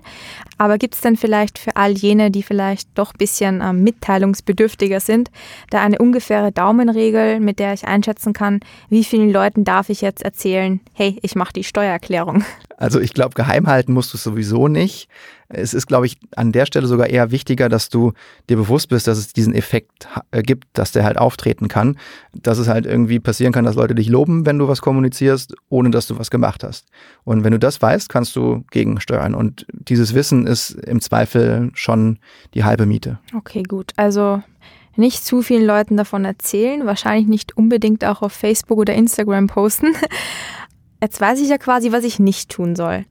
Aber 0.56 0.78
gibt 0.78 0.94
es 0.94 1.02
denn 1.02 1.18
vielleicht 1.18 1.58
für 1.58 1.76
all 1.76 1.92
jene, 1.92 2.30
die 2.30 2.42
vielleicht 2.42 2.88
doch 2.94 3.12
ein 3.12 3.18
bisschen 3.18 3.60
ähm, 3.62 3.82
mitteilungsbedürftiger 3.82 4.98
sind, 4.98 5.30
da 5.68 5.82
eine 5.82 5.98
ungefähre 5.98 6.52
Daumenregel, 6.52 7.38
mit 7.38 7.58
der 7.58 7.74
ich 7.74 7.86
einschätzen 7.86 8.32
kann, 8.32 8.60
wie 8.88 9.04
vielen 9.04 9.30
Leuten 9.30 9.64
darf 9.64 9.90
ich 9.90 10.00
jetzt 10.00 10.22
erzählen, 10.22 10.80
hey, 10.94 11.18
ich 11.20 11.34
mache 11.34 11.52
die 11.52 11.64
Steuererklärung? 11.64 12.44
Also 12.76 13.00
ich 13.00 13.14
glaube, 13.14 13.34
geheim 13.34 13.66
halten 13.66 13.92
musst 13.92 14.12
du 14.12 14.16
es 14.16 14.24
sowieso 14.24 14.68
nicht. 14.68 15.08
Es 15.48 15.74
ist, 15.74 15.86
glaube 15.86 16.06
ich, 16.06 16.16
an 16.34 16.52
der 16.52 16.66
Stelle 16.66 16.86
sogar 16.86 17.08
eher 17.08 17.30
wichtiger, 17.30 17.68
dass 17.68 17.88
du 17.88 18.12
dir 18.48 18.56
bewusst 18.56 18.88
bist, 18.88 19.06
dass 19.06 19.18
es 19.18 19.32
diesen 19.32 19.54
Effekt 19.54 20.08
äh, 20.30 20.42
gibt, 20.42 20.66
dass 20.72 20.92
der 20.92 21.04
halt 21.04 21.18
auftreten 21.18 21.68
kann. 21.68 21.98
Dass 22.32 22.58
es 22.58 22.68
halt 22.68 22.86
irgendwie 22.86 23.20
passieren 23.20 23.52
kann, 23.52 23.64
dass 23.64 23.76
Leute 23.76 23.94
dich 23.94 24.08
loben, 24.08 24.46
wenn 24.46 24.58
du 24.58 24.66
was 24.66 24.80
kommunizierst, 24.80 25.54
ohne 25.68 25.90
dass 25.90 26.06
du 26.06 26.18
was 26.18 26.30
gemacht 26.30 26.64
hast. 26.64 26.86
Und 27.24 27.44
wenn 27.44 27.52
du 27.52 27.58
das 27.58 27.80
weißt, 27.80 28.08
kannst 28.08 28.34
du 28.36 28.64
gegensteuern. 28.70 29.34
Und 29.34 29.66
dieses 29.70 30.14
Wissen 30.14 30.46
ist 30.46 30.70
im 30.70 31.00
Zweifel 31.00 31.70
schon 31.74 32.18
die 32.54 32.64
halbe 32.64 32.86
Miete. 32.86 33.18
Okay, 33.36 33.62
gut. 33.62 33.92
Also 33.96 34.42
nicht 34.96 35.24
zu 35.24 35.42
vielen 35.42 35.66
Leuten 35.66 35.96
davon 35.96 36.24
erzählen, 36.24 36.86
wahrscheinlich 36.86 37.26
nicht 37.26 37.56
unbedingt 37.56 38.04
auch 38.04 38.22
auf 38.22 38.32
Facebook 38.32 38.78
oder 38.78 38.94
Instagram 38.94 39.48
posten. 39.48 39.88
Jetzt 41.04 41.20
weiß 41.20 41.38
ich 41.42 41.50
ja 41.50 41.58
quasi, 41.58 41.92
was 41.92 42.02
ich 42.02 42.18
nicht 42.18 42.48
tun 42.48 42.74
soll. 42.74 43.04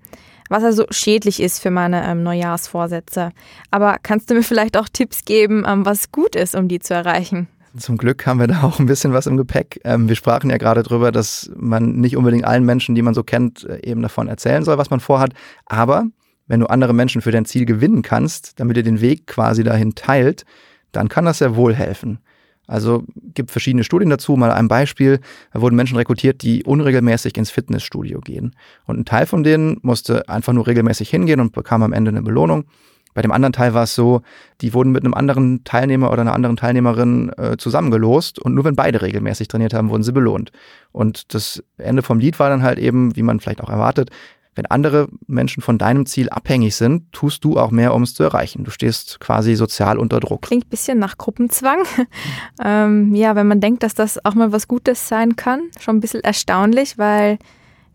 Was 0.49 0.63
also 0.63 0.85
schädlich 0.89 1.39
ist 1.39 1.59
für 1.59 1.69
meine 1.69 2.03
ähm, 2.07 2.23
Neujahrsvorsätze. 2.23 3.29
Aber 3.69 3.97
kannst 4.01 4.31
du 4.31 4.33
mir 4.33 4.41
vielleicht 4.41 4.77
auch 4.77 4.89
Tipps 4.91 5.25
geben, 5.25 5.63
ähm, 5.67 5.85
was 5.85 6.11
gut 6.11 6.35
ist, 6.35 6.55
um 6.55 6.67
die 6.67 6.79
zu 6.79 6.95
erreichen? 6.95 7.47
Zum 7.77 7.97
Glück 7.97 8.25
haben 8.25 8.39
wir 8.39 8.47
da 8.47 8.63
auch 8.63 8.79
ein 8.79 8.87
bisschen 8.87 9.13
was 9.13 9.27
im 9.27 9.37
Gepäck. 9.37 9.79
Ähm, 9.83 10.09
wir 10.09 10.15
sprachen 10.15 10.49
ja 10.49 10.57
gerade 10.57 10.81
drüber, 10.81 11.11
dass 11.11 11.51
man 11.55 11.97
nicht 11.97 12.17
unbedingt 12.17 12.45
allen 12.45 12.65
Menschen, 12.65 12.95
die 12.95 13.03
man 13.03 13.13
so 13.13 13.21
kennt, 13.21 13.63
äh, 13.65 13.87
eben 13.87 14.01
davon 14.01 14.27
erzählen 14.27 14.63
soll, 14.63 14.79
was 14.79 14.89
man 14.89 14.99
vorhat. 14.99 15.33
Aber 15.67 16.05
wenn 16.47 16.61
du 16.61 16.65
andere 16.65 16.93
Menschen 16.95 17.21
für 17.21 17.31
dein 17.31 17.45
Ziel 17.45 17.65
gewinnen 17.65 18.01
kannst, 18.01 18.59
damit 18.59 18.75
ihr 18.75 18.83
den 18.83 19.01
Weg 19.01 19.27
quasi 19.27 19.63
dahin 19.63 19.93
teilt, 19.93 20.45
dann 20.91 21.09
kann 21.09 21.25
das 21.25 21.37
sehr 21.37 21.55
wohl 21.55 21.75
helfen. 21.75 22.17
Also 22.67 23.03
gibt 23.33 23.51
verschiedene 23.51 23.83
Studien 23.83 24.09
dazu. 24.09 24.35
Mal 24.35 24.51
ein 24.51 24.67
Beispiel, 24.67 25.19
da 25.53 25.61
wurden 25.61 25.75
Menschen 25.75 25.97
rekrutiert, 25.97 26.41
die 26.41 26.63
unregelmäßig 26.63 27.37
ins 27.37 27.51
Fitnessstudio 27.51 28.21
gehen. 28.21 28.55
Und 28.85 28.99
ein 28.99 29.05
Teil 29.05 29.25
von 29.25 29.43
denen 29.43 29.77
musste 29.81 30.29
einfach 30.29 30.53
nur 30.53 30.67
regelmäßig 30.67 31.09
hingehen 31.09 31.39
und 31.39 31.51
bekam 31.51 31.83
am 31.83 31.93
Ende 31.93 32.09
eine 32.09 32.21
Belohnung. 32.21 32.65
Bei 33.13 33.21
dem 33.21 33.31
anderen 33.31 33.53
Teil 33.53 33.73
war 33.73 33.83
es 33.83 33.95
so, 33.95 34.21
die 34.61 34.73
wurden 34.73 34.91
mit 34.91 35.03
einem 35.03 35.13
anderen 35.13 35.63
Teilnehmer 35.63 36.11
oder 36.11 36.21
einer 36.21 36.33
anderen 36.33 36.57
Teilnehmerin 36.57 37.31
äh, 37.37 37.57
zusammengelost 37.57 38.39
und 38.39 38.55
nur 38.55 38.65
wenn 38.65 38.75
beide 38.75 39.01
regelmäßig 39.01 39.47
trainiert 39.47 39.73
haben, 39.73 39.89
wurden 39.89 40.03
sie 40.03 40.11
belohnt. 40.11 40.51
Und 40.91 41.33
das 41.33 41.63
Ende 41.77 42.01
vom 42.01 42.19
Lied 42.19 42.39
war 42.39 42.49
dann 42.49 42.63
halt 42.63 42.79
eben, 42.79 43.15
wie 43.15 43.21
man 43.21 43.39
vielleicht 43.39 43.61
auch 43.61 43.69
erwartet, 43.69 44.09
wenn 44.55 44.65
andere 44.67 45.07
Menschen 45.27 45.61
von 45.61 45.77
deinem 45.77 46.05
Ziel 46.05 46.29
abhängig 46.29 46.75
sind, 46.75 47.11
tust 47.11 47.43
du 47.43 47.57
auch 47.57 47.71
mehr, 47.71 47.93
um 47.93 48.03
es 48.03 48.13
zu 48.13 48.23
erreichen. 48.23 48.63
Du 48.63 48.71
stehst 48.71 49.19
quasi 49.19 49.55
sozial 49.55 49.97
unter 49.97 50.19
Druck. 50.19 50.43
Klingt 50.43 50.65
ein 50.65 50.69
bisschen 50.69 50.99
nach 50.99 51.17
Gruppenzwang. 51.17 51.79
ähm, 52.63 53.15
ja, 53.15 53.35
wenn 53.35 53.47
man 53.47 53.61
denkt, 53.61 53.83
dass 53.83 53.93
das 53.93 54.23
auch 54.23 54.35
mal 54.35 54.51
was 54.51 54.67
Gutes 54.67 55.07
sein 55.07 55.35
kann, 55.35 55.61
schon 55.79 55.97
ein 55.97 56.01
bisschen 56.01 56.23
erstaunlich, 56.23 56.97
weil 56.97 57.39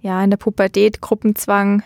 ja 0.00 0.23
in 0.23 0.31
der 0.31 0.37
Pubertät 0.37 1.00
Gruppenzwang 1.00 1.83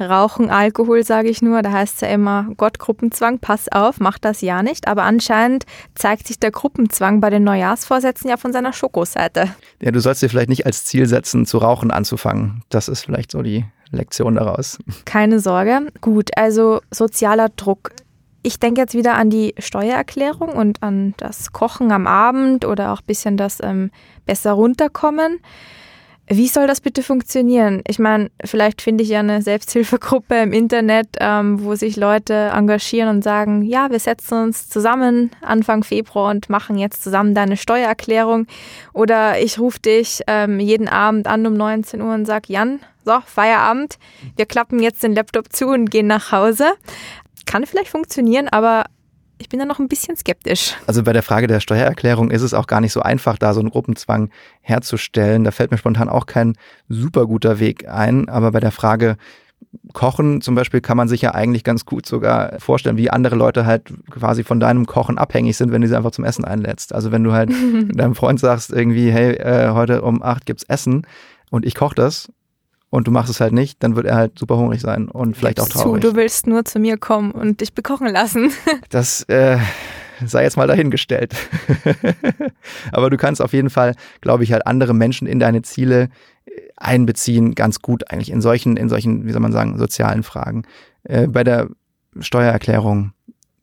Rauchen, 0.00 0.50
Alkohol, 0.50 1.04
sage 1.04 1.28
ich 1.28 1.42
nur. 1.42 1.62
Da 1.62 1.72
heißt 1.72 1.96
es 1.96 2.00
ja 2.00 2.08
immer, 2.08 2.48
Gott, 2.56 2.78
Gruppenzwang, 2.78 3.38
pass 3.38 3.70
auf, 3.70 4.00
mach 4.00 4.18
das 4.18 4.40
ja 4.40 4.62
nicht. 4.62 4.88
Aber 4.88 5.02
anscheinend 5.04 5.64
zeigt 5.94 6.26
sich 6.26 6.38
der 6.40 6.50
Gruppenzwang 6.50 7.20
bei 7.20 7.30
den 7.30 7.44
Neujahrsvorsätzen 7.44 8.30
ja 8.30 8.36
von 8.36 8.52
seiner 8.52 8.72
Schokoseite. 8.72 9.54
Ja, 9.80 9.90
du 9.90 10.00
sollst 10.00 10.22
dir 10.22 10.28
vielleicht 10.28 10.48
nicht 10.48 10.66
als 10.66 10.84
Ziel 10.84 11.06
setzen, 11.06 11.46
zu 11.46 11.58
rauchen 11.58 11.90
anzufangen. 11.90 12.62
Das 12.68 12.88
ist 12.88 13.02
vielleicht 13.02 13.30
so 13.30 13.42
die 13.42 13.64
Lektion 13.92 14.34
daraus. 14.34 14.78
Keine 15.04 15.38
Sorge. 15.40 15.88
Gut, 16.00 16.30
also 16.36 16.80
sozialer 16.90 17.48
Druck. 17.50 17.92
Ich 18.42 18.58
denke 18.58 18.80
jetzt 18.80 18.94
wieder 18.94 19.14
an 19.14 19.30
die 19.30 19.54
Steuererklärung 19.58 20.48
und 20.48 20.82
an 20.82 21.14
das 21.18 21.52
Kochen 21.52 21.92
am 21.92 22.08
Abend 22.08 22.64
oder 22.64 22.92
auch 22.92 23.00
ein 23.00 23.06
bisschen 23.06 23.36
das 23.36 23.58
ähm, 23.62 23.90
besser 24.26 24.52
runterkommen. 24.52 25.38
Wie 26.28 26.46
soll 26.46 26.66
das 26.66 26.80
bitte 26.80 27.02
funktionieren? 27.02 27.82
Ich 27.86 27.98
meine, 27.98 28.30
vielleicht 28.44 28.80
finde 28.80 29.02
ich 29.02 29.10
ja 29.10 29.18
eine 29.18 29.42
Selbsthilfegruppe 29.42 30.36
im 30.36 30.52
Internet, 30.52 31.08
ähm, 31.18 31.64
wo 31.64 31.74
sich 31.74 31.96
Leute 31.96 32.50
engagieren 32.54 33.08
und 33.08 33.24
sagen, 33.24 33.62
ja, 33.62 33.90
wir 33.90 33.98
setzen 33.98 34.44
uns 34.44 34.68
zusammen 34.68 35.30
Anfang 35.40 35.82
Februar 35.82 36.30
und 36.30 36.48
machen 36.48 36.78
jetzt 36.78 37.02
zusammen 37.02 37.34
deine 37.34 37.56
Steuererklärung. 37.56 38.46
Oder 38.92 39.40
ich 39.40 39.58
rufe 39.58 39.80
dich 39.80 40.20
ähm, 40.28 40.60
jeden 40.60 40.88
Abend 40.88 41.26
an 41.26 41.44
um 41.46 41.54
19 41.54 42.00
Uhr 42.00 42.14
und 42.14 42.24
sage, 42.24 42.52
Jan, 42.52 42.78
so, 43.04 43.18
Feierabend, 43.26 43.98
wir 44.36 44.46
klappen 44.46 44.80
jetzt 44.80 45.02
den 45.02 45.14
Laptop 45.14 45.52
zu 45.52 45.66
und 45.66 45.90
gehen 45.90 46.06
nach 46.06 46.30
Hause. 46.30 46.66
Kann 47.46 47.66
vielleicht 47.66 47.90
funktionieren, 47.90 48.48
aber 48.48 48.84
ich 49.42 49.48
bin 49.48 49.58
da 49.58 49.66
noch 49.66 49.80
ein 49.80 49.88
bisschen 49.88 50.16
skeptisch. 50.16 50.76
Also 50.86 51.02
bei 51.02 51.12
der 51.12 51.24
Frage 51.24 51.48
der 51.48 51.58
Steuererklärung 51.58 52.30
ist 52.30 52.42
es 52.42 52.54
auch 52.54 52.68
gar 52.68 52.80
nicht 52.80 52.92
so 52.92 53.02
einfach, 53.02 53.36
da 53.38 53.52
so 53.54 53.60
einen 53.60 53.70
Gruppenzwang 53.70 54.30
herzustellen. 54.60 55.42
Da 55.42 55.50
fällt 55.50 55.72
mir 55.72 55.78
spontan 55.78 56.08
auch 56.08 56.26
kein 56.26 56.54
super 56.88 57.26
guter 57.26 57.58
Weg 57.58 57.88
ein. 57.88 58.28
Aber 58.28 58.52
bei 58.52 58.60
der 58.60 58.70
Frage 58.70 59.16
Kochen 59.92 60.42
zum 60.42 60.54
Beispiel 60.54 60.80
kann 60.80 60.96
man 60.96 61.08
sich 61.08 61.22
ja 61.22 61.34
eigentlich 61.34 61.64
ganz 61.64 61.84
gut 61.84 62.06
sogar 62.06 62.60
vorstellen, 62.60 62.96
wie 62.96 63.10
andere 63.10 63.34
Leute 63.34 63.66
halt 63.66 63.92
quasi 64.10 64.44
von 64.44 64.60
deinem 64.60 64.86
Kochen 64.86 65.18
abhängig 65.18 65.56
sind, 65.56 65.72
wenn 65.72 65.82
du 65.82 65.88
sie 65.88 65.96
einfach 65.96 66.12
zum 66.12 66.24
Essen 66.24 66.44
einlädst. 66.44 66.94
Also 66.94 67.10
wenn 67.10 67.24
du 67.24 67.32
halt 67.32 67.50
deinem 67.94 68.14
Freund 68.14 68.38
sagst 68.38 68.70
irgendwie, 68.70 69.10
hey, 69.10 69.32
äh, 69.32 69.70
heute 69.70 70.02
um 70.02 70.22
acht 70.22 70.46
gibt's 70.46 70.62
Essen 70.62 71.04
und 71.50 71.66
ich 71.66 71.74
koche 71.74 71.96
das, 71.96 72.30
und 72.92 73.06
du 73.06 73.10
machst 73.10 73.30
es 73.30 73.40
halt 73.40 73.54
nicht, 73.54 73.82
dann 73.82 73.96
wird 73.96 74.04
er 74.04 74.16
halt 74.16 74.38
super 74.38 74.58
hungrig 74.58 74.82
sein 74.82 75.08
und 75.08 75.34
vielleicht 75.34 75.60
auch 75.60 75.68
traurig. 75.68 76.02
Zu, 76.02 76.10
du 76.10 76.14
willst 76.14 76.46
nur 76.46 76.66
zu 76.66 76.78
mir 76.78 76.98
kommen 76.98 77.32
und 77.32 77.62
dich 77.62 77.72
bekochen 77.72 78.06
lassen. 78.06 78.52
Das 78.90 79.22
äh, 79.28 79.56
sei 80.26 80.42
jetzt 80.42 80.58
mal 80.58 80.66
dahingestellt. 80.66 81.34
Aber 82.92 83.08
du 83.08 83.16
kannst 83.16 83.40
auf 83.40 83.54
jeden 83.54 83.70
Fall, 83.70 83.94
glaube 84.20 84.44
ich, 84.44 84.52
halt 84.52 84.66
andere 84.66 84.92
Menschen 84.92 85.26
in 85.26 85.38
deine 85.38 85.62
Ziele 85.62 86.10
äh, 86.44 86.50
einbeziehen, 86.76 87.54
ganz 87.54 87.80
gut 87.80 88.10
eigentlich 88.10 88.30
in 88.30 88.42
solchen, 88.42 88.76
in 88.76 88.90
solchen, 88.90 89.26
wie 89.26 89.32
soll 89.32 89.40
man 89.40 89.52
sagen, 89.52 89.78
sozialen 89.78 90.22
Fragen. 90.22 90.64
Äh, 91.04 91.28
bei 91.28 91.44
der 91.44 91.70
Steuererklärung 92.20 93.12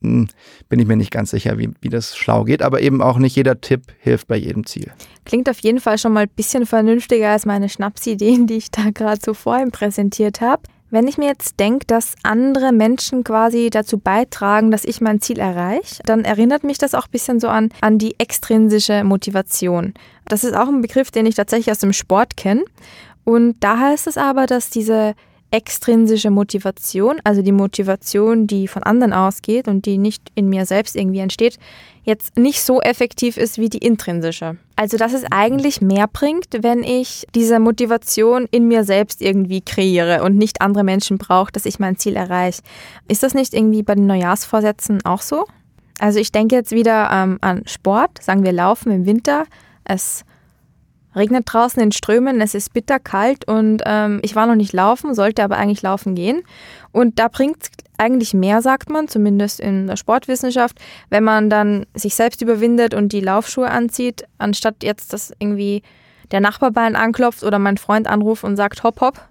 bin 0.01 0.79
ich 0.79 0.88
mir 0.88 0.95
nicht 0.95 1.12
ganz 1.12 1.31
sicher, 1.31 1.57
wie, 1.57 1.71
wie 1.81 1.89
das 1.89 2.15
schlau 2.15 2.45
geht, 2.45 2.62
aber 2.62 2.81
eben 2.81 3.01
auch 3.01 3.17
nicht 3.17 3.35
jeder 3.35 3.59
Tipp 3.59 3.83
hilft 3.99 4.27
bei 4.27 4.38
jedem 4.38 4.65
Ziel. 4.65 4.91
Klingt 5.25 5.49
auf 5.49 5.59
jeden 5.59 5.79
Fall 5.79 5.97
schon 5.97 6.13
mal 6.13 6.23
ein 6.23 6.31
bisschen 6.35 6.65
vernünftiger 6.65 7.29
als 7.29 7.45
meine 7.45 7.69
Schnapsideen, 7.69 8.47
die 8.47 8.55
ich 8.55 8.71
da 8.71 8.91
gerade 8.93 9.19
so 9.23 9.33
vorhin 9.33 9.71
präsentiert 9.71 10.41
habe. 10.41 10.63
Wenn 10.91 11.07
ich 11.07 11.19
mir 11.19 11.27
jetzt 11.27 11.59
denke, 11.59 11.85
dass 11.85 12.15
andere 12.23 12.71
Menschen 12.71 13.23
quasi 13.23 13.69
dazu 13.69 13.99
beitragen, 13.99 14.71
dass 14.71 14.85
ich 14.85 15.01
mein 15.01 15.21
Ziel 15.21 15.38
erreiche, 15.38 16.01
dann 16.05 16.25
erinnert 16.25 16.63
mich 16.63 16.79
das 16.79 16.95
auch 16.95 17.05
ein 17.05 17.12
bisschen 17.12 17.39
so 17.39 17.47
an, 17.47 17.69
an 17.81 17.99
die 17.99 18.19
extrinsische 18.19 19.03
Motivation. 19.03 19.93
Das 20.25 20.43
ist 20.43 20.55
auch 20.55 20.67
ein 20.67 20.81
Begriff, 20.81 21.12
den 21.12 21.27
ich 21.27 21.35
tatsächlich 21.35 21.71
aus 21.71 21.79
dem 21.79 21.93
Sport 21.93 22.38
kenne. 22.38 22.63
Und 23.23 23.57
da 23.59 23.79
heißt 23.79 24.07
es 24.07 24.17
aber, 24.17 24.47
dass 24.47 24.71
diese 24.71 25.13
extrinsische 25.51 26.29
Motivation, 26.29 27.19
also 27.23 27.41
die 27.41 27.51
Motivation, 27.51 28.45
die 28.45 28.67
von 28.67 28.83
anderen 28.83 29.13
ausgeht 29.13 29.67
und 29.67 29.85
die 29.85 29.97
nicht 29.97 30.31
in 30.35 30.47
mir 30.49 30.65
selbst 30.65 30.95
irgendwie 30.95 31.19
entsteht, 31.19 31.57
jetzt 32.03 32.38
nicht 32.38 32.62
so 32.62 32.81
effektiv 32.81 33.38
ist 33.38 33.57
wie 33.57 33.69
die 33.69 33.79
intrinsische. 33.79 34.57
Also 34.75 34.97
dass 34.97 35.13
es 35.13 35.23
eigentlich 35.31 35.81
mehr 35.81 36.07
bringt, 36.07 36.47
wenn 36.62 36.83
ich 36.83 37.25
diese 37.33 37.59
Motivation 37.59 38.47
in 38.51 38.67
mir 38.67 38.83
selbst 38.83 39.21
irgendwie 39.21 39.62
kreiere 39.62 40.23
und 40.23 40.38
nicht 40.38 40.62
andere 40.62 40.83
Menschen 40.83 41.17
brauche, 41.17 41.51
dass 41.51 41.65
ich 41.65 41.79
mein 41.79 41.97
Ziel 41.97 42.15
erreiche. 42.15 42.62
Ist 43.07 43.23
das 43.23 43.33
nicht 43.33 43.53
irgendwie 43.53 43.83
bei 43.83 43.95
den 43.95 44.07
Neujahrsvorsätzen 44.07 45.03
auch 45.05 45.21
so? 45.21 45.45
Also 45.99 46.19
ich 46.19 46.31
denke 46.31 46.55
jetzt 46.55 46.71
wieder 46.71 47.09
ähm, 47.12 47.39
an 47.41 47.63
Sport, 47.65 48.21
sagen 48.21 48.43
wir 48.43 48.53
Laufen 48.53 48.91
im 48.91 49.05
Winter. 49.05 49.45
Es 49.83 50.23
regnet 51.15 51.45
draußen 51.52 51.82
in 51.82 51.91
Strömen, 51.91 52.41
es 52.41 52.54
ist 52.54 52.74
bitterkalt 52.74 53.48
und 53.48 53.82
ähm, 53.86 54.19
ich 54.22 54.36
war 54.36 54.48
noch 54.48 54.56
nicht 54.56 54.74
laufen, 54.74 55.15
sollte 55.15 55.43
aber 55.43 55.58
eigentlich 55.58 55.82
laufen 55.82 56.15
gehen. 56.15 56.43
Und 56.91 57.19
da 57.19 57.28
bringt 57.28 57.63
es 57.63 57.69
eigentlich 57.98 58.34
mehr, 58.34 58.62
sagt 58.62 58.89
man, 58.89 59.08
zumindest 59.08 59.60
in 59.60 59.88
der 59.88 59.98
Sportwissenschaft, 59.98 60.80
wenn 61.10 61.24
man 61.24 61.50
dann 61.50 61.86
sich 61.93 62.15
selbst 62.15 62.41
überwindet 62.41 62.93
und 62.93 63.12
die 63.12 63.22
Laufschuhe 63.22 63.69
anzieht, 63.69 64.24
anstatt 64.38 64.84
jetzt, 64.84 65.13
dass 65.13 65.34
irgendwie 65.39 65.84
der 66.32 66.39
Nachbarbein 66.39 66.95
anklopft 66.95 67.43
oder 67.43 67.60
mein 67.60 67.78
Freund 67.78 68.08
anruft 68.08 68.43
und 68.43 68.56
sagt, 68.56 68.84
hopp, 68.84 69.02
hopp, 69.02 69.22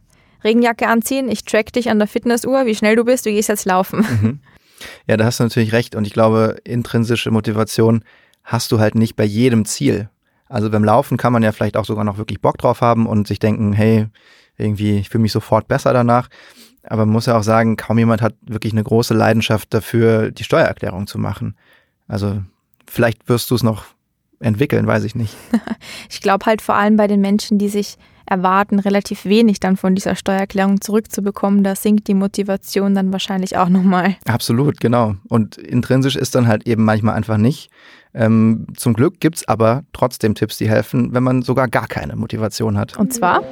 Regenjacke 0.45 0.87
anziehen, 0.87 1.29
ich 1.29 1.45
track 1.45 1.73
dich 1.73 1.91
an 1.91 1.99
der 1.99 2.09
Fitnessuhr, 2.09 2.67
wie 2.67 2.75
schnell 2.75 2.97
du 2.97 3.05
bist, 3.05 3.27
du 3.27 3.31
gehst 3.31 3.49
jetzt 3.49 3.65
laufen. 3.65 4.07
Mhm. 4.21 4.41
Ja, 5.07 5.17
da 5.17 5.25
hast 5.25 5.41
du 5.41 5.45
natürlich 5.45 5.73
recht. 5.73 5.95
Und 5.95 6.07
ich 6.07 6.13
glaube, 6.13 6.57
intrinsische 6.65 7.31
Motivation 7.31 8.05
hast 8.45 8.71
du 8.73 8.79
halt 8.79 8.95
nicht 8.95 9.17
bei 9.17 9.25
jedem 9.25 9.65
Ziel. 9.65 10.09
Also 10.49 10.71
beim 10.71 10.85
Laufen 10.85 11.17
kann 11.17 11.33
man 11.33 11.43
ja 11.43 11.53
vielleicht 11.53 11.77
auch 11.77 11.85
sogar 11.85 12.05
noch 12.05 12.19
wirklich 12.19 12.41
Bock 12.41 12.59
drauf 12.59 12.81
haben 12.81 13.07
und 13.07 13.27
sich 13.27 13.39
denken, 13.39 13.73
hey, 13.73 14.07
irgendwie, 14.57 14.99
ich 14.99 15.09
fühle 15.09 15.23
mich 15.23 15.33
sofort 15.33 15.69
besser 15.69 15.93
danach. 15.93 16.29
Aber 16.83 17.05
man 17.05 17.13
muss 17.13 17.27
ja 17.27 17.37
auch 17.37 17.43
sagen, 17.43 17.77
kaum 17.77 17.99
jemand 17.99 18.23
hat 18.23 18.35
wirklich 18.43 18.73
eine 18.73 18.83
große 18.83 19.15
Leidenschaft 19.15 19.73
dafür, 19.75 20.31
die 20.31 20.45
Steuererklärung 20.45 21.07
zu 21.07 21.19
machen. 21.19 21.57
Also 22.07 22.43
vielleicht 22.87 23.29
wirst 23.29 23.51
du 23.51 23.55
es 23.55 23.63
noch 23.63 23.85
entwickeln, 24.41 24.87
weiß 24.87 25.05
ich 25.05 25.15
nicht. 25.15 25.37
ich 26.09 26.21
glaube 26.21 26.47
halt 26.47 26.63
vor 26.63 26.77
allem 26.77 26.97
bei 26.97 27.07
den 27.07 27.21
Menschen, 27.21 27.59
die 27.59 27.69
sich 27.69 27.99
erwarten, 28.29 28.79
relativ 28.79 29.25
wenig 29.25 29.61
dann 29.61 29.77
von 29.77 29.95
dieser 29.95 30.15
Steuererklärung 30.15 30.81
zurückzubekommen, 30.81 31.65
da 31.65 31.75
sinkt 31.75 32.09
die 32.09 32.15
Motivation 32.15 32.95
dann 32.95 33.13
wahrscheinlich 33.13 33.57
auch 33.57 33.69
nochmal. 33.69 34.17
Absolut, 34.27 34.81
genau. 34.81 35.17
Und 35.29 35.57
intrinsisch 35.57 36.17
ist 36.17 36.35
dann 36.35 36.47
halt 36.47 36.67
eben 36.67 36.85
manchmal 36.85 37.15
einfach 37.15 37.39
nicht. 37.39 37.71
Ähm, 38.15 38.67
zum 38.77 38.95
Glück 38.95 39.21
gibt 39.21 39.37
es 39.37 39.49
aber 39.49 39.85
trotzdem 39.93 40.35
Tipps, 40.35 40.59
die 40.59 40.69
helfen, 40.69 41.13
wenn 41.13 41.23
man 41.23 41.43
sogar 41.43 41.69
gar 41.69 41.87
keine 41.87 42.17
Motivation 42.17 42.79
hat. 42.79 42.97
Und 42.97 43.13
zwar? 43.13 43.43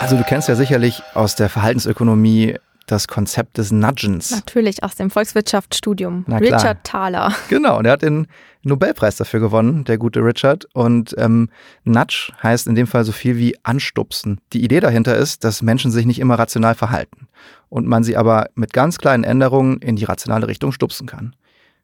Also 0.00 0.16
du 0.16 0.24
kennst 0.24 0.48
ja 0.48 0.54
sicherlich 0.54 1.02
aus 1.14 1.36
der 1.36 1.48
Verhaltensökonomie 1.48 2.56
das 2.90 3.08
Konzept 3.08 3.58
des 3.58 3.70
Nudgens. 3.70 4.30
Natürlich 4.30 4.82
aus 4.82 4.96
dem 4.96 5.10
Volkswirtschaftsstudium. 5.10 6.24
Richard 6.28 6.84
Thaler. 6.84 7.32
Genau, 7.48 7.78
und 7.78 7.84
er 7.84 7.92
hat 7.92 8.02
den 8.02 8.26
Nobelpreis 8.62 9.16
dafür 9.16 9.40
gewonnen, 9.40 9.84
der 9.84 9.98
gute 9.98 10.20
Richard. 10.20 10.66
Und 10.72 11.14
ähm, 11.18 11.48
Nudge 11.84 12.32
heißt 12.42 12.66
in 12.66 12.74
dem 12.74 12.86
Fall 12.86 13.04
so 13.04 13.12
viel 13.12 13.36
wie 13.36 13.56
anstupsen. 13.62 14.40
Die 14.52 14.62
Idee 14.62 14.80
dahinter 14.80 15.16
ist, 15.16 15.44
dass 15.44 15.62
Menschen 15.62 15.90
sich 15.90 16.06
nicht 16.06 16.20
immer 16.20 16.38
rational 16.38 16.74
verhalten 16.74 17.28
und 17.68 17.86
man 17.86 18.04
sie 18.04 18.16
aber 18.16 18.48
mit 18.54 18.72
ganz 18.72 18.98
kleinen 18.98 19.24
Änderungen 19.24 19.78
in 19.78 19.96
die 19.96 20.04
rationale 20.04 20.48
Richtung 20.48 20.72
stupsen 20.72 21.06
kann. 21.06 21.34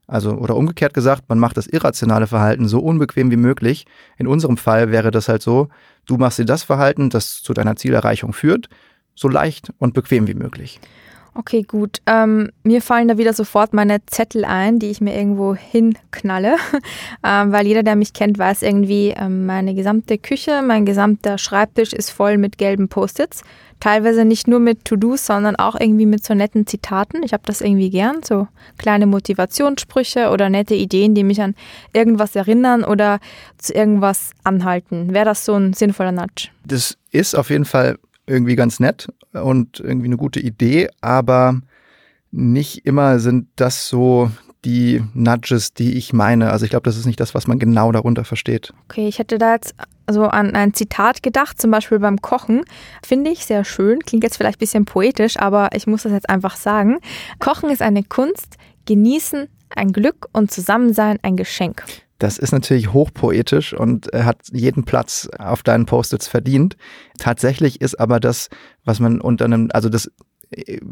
Also, 0.09 0.33
oder 0.33 0.55
umgekehrt 0.57 0.95
gesagt, 0.95 1.25
man 1.29 1.39
macht 1.39 1.57
das 1.57 1.67
irrationale 1.67 2.29
Verhalten 2.29 2.69
so 2.69 2.79
unbequem 2.79 3.31
wie 3.31 3.37
möglich. 3.37 3.87
In 4.19 4.29
unserem 4.29 4.57
Fall 4.57 4.93
wäre 4.93 5.11
das 5.11 5.29
halt 5.29 5.43
so, 5.43 5.69
du 6.07 6.17
machst 6.17 6.39
dir 6.39 6.45
das 6.45 6.63
Verhalten, 6.63 7.11
das 7.11 7.43
zu 7.43 7.55
deiner 7.55 7.75
Zielerreichung 7.75 8.33
führt, 8.33 8.69
so 9.17 9.29
leicht 9.29 9.73
und 9.79 9.95
bequem 9.95 10.29
wie 10.29 10.35
möglich. 10.35 10.79
Okay, 11.39 11.63
gut. 11.63 11.99
Ähm, 12.07 12.51
mir 12.63 12.81
fallen 12.81 13.09
da 13.09 13.19
wieder 13.19 13.35
sofort 13.35 13.75
meine 13.75 13.99
Zettel 14.07 14.47
ein, 14.47 14.79
die 14.79 14.87
ich 14.87 15.03
mir 15.03 15.15
irgendwo 15.15 15.55
hinknalle, 15.55 16.57
ähm, 17.25 17.53
weil 17.53 17.67
jeder, 17.67 17.83
der 17.83 17.95
mich 17.95 18.15
kennt, 18.15 18.39
weiß 18.39 18.63
irgendwie, 18.63 19.15
ähm, 19.17 19.45
meine 19.45 19.75
gesamte 19.75 20.17
Küche, 20.17 20.63
mein 20.63 20.87
gesamter 20.87 21.37
Schreibtisch 21.37 21.93
ist 21.93 22.11
voll 22.11 22.39
mit 22.39 22.57
gelben 22.57 22.89
Post-its. 22.89 23.43
Teilweise 23.81 24.25
nicht 24.25 24.49
nur 24.49 24.61
mit 24.61 24.87
To-Dos, 24.87 25.27
sondern 25.27 25.57
auch 25.57 25.79
irgendwie 25.79 26.07
mit 26.07 26.25
so 26.25 26.33
netten 26.33 26.67
Zitaten. 26.67 27.23
Ich 27.23 27.35
habe 27.35 27.43
das 27.45 27.61
irgendwie 27.61 27.91
gern, 27.91 28.23
so 28.25 28.49
kleine 28.79 29.05
Motivationssprüche 29.05 30.31
oder 30.31 30.49
nette 30.49 30.75
Ideen, 30.75 31.15
die 31.15 31.25
mich 31.25 31.43
an 31.43 31.55
irgendwas 31.93 32.35
erinnern 32.35 32.83
oder 32.83 33.19
zu 33.59 33.75
irgendwas 33.75 34.31
anhalten. 34.45 35.13
Wäre 35.13 35.27
das 35.27 35.45
so 35.45 35.53
ein 35.55 35.75
sinnvoller 35.75 36.13
Nudge? 36.13 36.49
Das 36.65 36.97
ist 37.11 37.35
auf 37.35 37.51
jeden 37.51 37.67
Fall 37.67 37.99
irgendwie 38.27 38.57
ganz 38.57 38.81
nett 38.81 39.09
und 39.33 39.81
irgendwie 39.81 40.07
eine 40.07 40.17
gute 40.17 40.41
Idee, 40.41 40.89
aber 41.01 41.61
nicht 42.31 42.87
immer 42.87 43.19
sind 43.19 43.49
das 43.57 43.89
so 43.89 44.31
die 44.65 45.03
Nudges, 45.15 45.75
die 45.75 45.97
ich 45.97 46.13
meine. 46.13 46.51
Also 46.51 46.65
ich 46.65 46.71
glaube, 46.71 46.85
das 46.85 46.97
ist 46.97 47.07
nicht 47.07 47.21
das, 47.21 47.35
was 47.35 47.47
man 47.47 47.59
genau 47.59 47.93
darunter 47.93 48.25
versteht. 48.25 48.73
Okay, 48.89 49.07
ich 49.07 49.19
hätte 49.19 49.39
da 49.39 49.55
jetzt 49.55 49.75
so 50.11 50.25
an 50.25 50.55
ein 50.55 50.75
Zitat 50.75 51.23
gedacht, 51.23 51.61
zum 51.61 51.71
Beispiel 51.71 52.01
beim 52.01 52.21
Kochen. 52.21 52.65
Finde 53.05 53.31
ich 53.31 53.47
sehr 53.47 53.65
schön, 53.65 54.01
klingt 54.01 54.25
jetzt 54.25 54.37
vielleicht 54.37 54.59
ein 54.59 54.61
bisschen 54.61 54.85
poetisch, 54.85 55.39
aber 55.39 55.71
ich 55.75 55.87
muss 55.87 56.03
das 56.03 56.13
jetzt 56.13 56.29
einfach 56.29 56.57
sagen. 56.57 56.99
Kochen 57.39 57.71
ist 57.71 57.83
eine 57.83 58.03
Kunst, 58.03 58.57
genießen 58.87 59.49
ein 59.75 59.93
Glück 59.93 60.29
und 60.33 60.51
Zusammensein 60.51 61.19
ein 61.23 61.37
Geschenk. 61.37 61.85
Das 62.19 62.39
ist 62.39 62.53
natürlich 62.53 62.93
hochpoetisch 62.93 63.75
und 63.75 64.09
hat 64.13 64.39
jeden 64.53 64.85
Platz 64.85 65.29
auf 65.39 65.63
deinen 65.63 65.87
Post-its 65.87 66.29
verdient. 66.29 66.77
Tatsächlich 67.19 67.81
ist 67.81 68.01
aber 68.01 68.21
das, 68.21 68.49
was 68.85 69.01
man 69.01 69.21
unter 69.21 69.45
einem, 69.45 69.69
also 69.73 69.89
das 69.89 70.11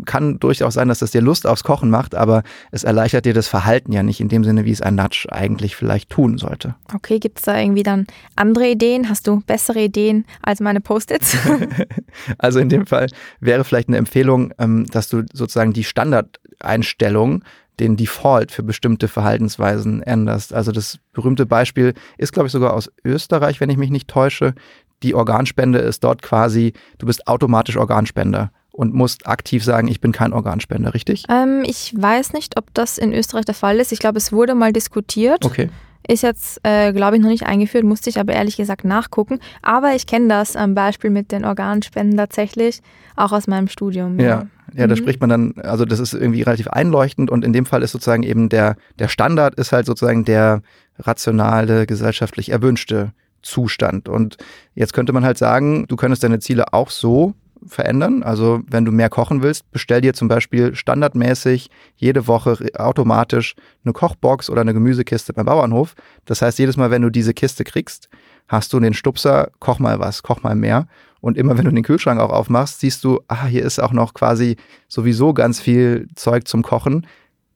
kann 0.04 0.40
durchaus 0.40 0.74
sein, 0.74 0.88
dass 0.88 0.98
das 0.98 1.12
dir 1.12 1.20
Lust 1.20 1.46
aufs 1.46 1.64
Kochen 1.64 1.90
macht, 1.90 2.14
aber 2.14 2.42
es 2.70 2.84
erleichtert 2.84 3.24
dir 3.24 3.34
das 3.34 3.48
Verhalten 3.48 3.92
ja 3.92 4.02
nicht 4.02 4.20
in 4.20 4.28
dem 4.28 4.44
Sinne, 4.44 4.64
wie 4.64 4.72
es 4.72 4.82
ein 4.82 4.96
Nudge 4.96 5.28
eigentlich 5.30 5.76
vielleicht 5.76 6.10
tun 6.10 6.38
sollte. 6.38 6.74
Okay, 6.92 7.18
gibt 7.18 7.38
es 7.38 7.44
da 7.44 7.58
irgendwie 7.58 7.82
dann 7.82 8.06
andere 8.36 8.68
Ideen? 8.68 9.08
Hast 9.08 9.26
du 9.26 9.40
bessere 9.40 9.80
Ideen 9.80 10.24
als 10.42 10.60
meine 10.60 10.80
Post-its? 10.80 11.36
also 12.38 12.58
in 12.58 12.68
dem 12.68 12.86
Fall 12.86 13.06
wäre 13.40 13.64
vielleicht 13.64 13.88
eine 13.88 13.96
Empfehlung, 13.96 14.52
ähm, 14.58 14.86
dass 14.86 15.08
du 15.08 15.22
sozusagen 15.32 15.72
die 15.72 15.84
Standardeinstellung 15.84 17.44
den 17.80 17.96
Default 17.96 18.52
für 18.52 18.62
bestimmte 18.62 19.08
Verhaltensweisen 19.08 20.02
änderst. 20.02 20.52
Also 20.52 20.72
das 20.72 20.98
berühmte 21.12 21.46
Beispiel 21.46 21.94
ist, 22.18 22.32
glaube 22.32 22.46
ich, 22.46 22.52
sogar 22.52 22.74
aus 22.74 22.90
Österreich, 23.04 23.60
wenn 23.60 23.70
ich 23.70 23.76
mich 23.76 23.90
nicht 23.90 24.08
täusche. 24.08 24.54
Die 25.02 25.14
Organspende 25.14 25.78
ist 25.80 26.04
dort 26.04 26.22
quasi, 26.22 26.72
du 26.98 27.06
bist 27.06 27.26
automatisch 27.26 27.76
Organspender 27.76 28.50
und 28.70 28.94
musst 28.94 29.26
aktiv 29.26 29.64
sagen, 29.64 29.88
ich 29.88 30.00
bin 30.00 30.12
kein 30.12 30.32
Organspender, 30.32 30.94
richtig? 30.94 31.24
Ähm, 31.28 31.62
ich 31.64 31.94
weiß 31.96 32.32
nicht, 32.32 32.56
ob 32.56 32.72
das 32.74 32.98
in 32.98 33.12
Österreich 33.12 33.44
der 33.44 33.54
Fall 33.54 33.78
ist. 33.78 33.92
Ich 33.92 33.98
glaube, 33.98 34.18
es 34.18 34.32
wurde 34.32 34.54
mal 34.54 34.72
diskutiert. 34.72 35.44
Okay. 35.44 35.70
Ist 36.06 36.22
jetzt, 36.22 36.60
äh, 36.64 36.92
glaube 36.92 37.16
ich, 37.16 37.22
noch 37.22 37.30
nicht 37.30 37.46
eingeführt, 37.46 37.84
musste 37.84 38.10
ich 38.10 38.18
aber 38.18 38.34
ehrlich 38.34 38.56
gesagt 38.56 38.84
nachgucken. 38.84 39.38
Aber 39.62 39.94
ich 39.94 40.06
kenne 40.06 40.28
das 40.28 40.54
am 40.54 40.74
Beispiel 40.74 41.10
mit 41.10 41.32
den 41.32 41.44
Organspenden 41.44 42.16
tatsächlich, 42.16 42.82
auch 43.16 43.32
aus 43.32 43.46
meinem 43.46 43.68
Studium. 43.68 44.18
Ja, 44.18 44.26
ja, 44.26 44.46
ja 44.76 44.86
da 44.86 44.94
mhm. 44.94 44.98
spricht 44.98 45.20
man 45.20 45.30
dann, 45.30 45.54
also 45.62 45.84
das 45.84 46.00
ist 46.00 46.14
irgendwie 46.14 46.42
relativ 46.42 46.68
einleuchtend 46.68 47.30
und 47.30 47.44
in 47.44 47.52
dem 47.52 47.66
Fall 47.66 47.82
ist 47.82 47.92
sozusagen 47.92 48.22
eben 48.22 48.48
der, 48.48 48.76
der 48.98 49.08
Standard 49.08 49.54
ist 49.54 49.72
halt 49.72 49.86
sozusagen 49.86 50.24
der 50.24 50.62
rationale, 50.98 51.86
gesellschaftlich 51.86 52.50
erwünschte 52.50 53.12
Zustand. 53.42 54.08
Und 54.08 54.36
jetzt 54.74 54.92
könnte 54.92 55.12
man 55.12 55.24
halt 55.24 55.38
sagen, 55.38 55.86
du 55.86 55.96
könntest 55.96 56.22
deine 56.22 56.38
Ziele 56.40 56.72
auch 56.72 56.90
so 56.90 57.34
verändern. 57.66 58.22
Also 58.22 58.62
wenn 58.68 58.84
du 58.84 58.92
mehr 58.92 59.08
kochen 59.08 59.42
willst, 59.42 59.70
bestell 59.70 60.00
dir 60.00 60.14
zum 60.14 60.28
Beispiel 60.28 60.74
standardmäßig 60.74 61.70
jede 61.96 62.26
Woche 62.26 62.56
automatisch 62.76 63.54
eine 63.84 63.92
Kochbox 63.92 64.50
oder 64.50 64.60
eine 64.60 64.74
Gemüsekiste 64.74 65.32
beim 65.32 65.46
Bauernhof. 65.46 65.94
Das 66.24 66.42
heißt, 66.42 66.58
jedes 66.58 66.76
Mal, 66.76 66.90
wenn 66.90 67.02
du 67.02 67.10
diese 67.10 67.34
Kiste 67.34 67.64
kriegst, 67.64 68.08
hast 68.48 68.72
du 68.72 68.80
den 68.80 68.94
Stupser, 68.94 69.50
koch 69.58 69.78
mal 69.78 69.98
was, 69.98 70.22
koch 70.22 70.42
mal 70.42 70.54
mehr. 70.54 70.86
Und 71.20 71.38
immer 71.38 71.56
wenn 71.56 71.64
du 71.64 71.70
den 71.70 71.84
Kühlschrank 71.84 72.20
auch 72.20 72.30
aufmachst, 72.30 72.80
siehst 72.80 73.02
du, 73.02 73.20
ah, 73.28 73.46
hier 73.46 73.64
ist 73.64 73.78
auch 73.78 73.92
noch 73.92 74.12
quasi 74.12 74.56
sowieso 74.88 75.32
ganz 75.32 75.58
viel 75.58 76.06
Zeug 76.16 76.46
zum 76.46 76.62
Kochen. 76.62 77.06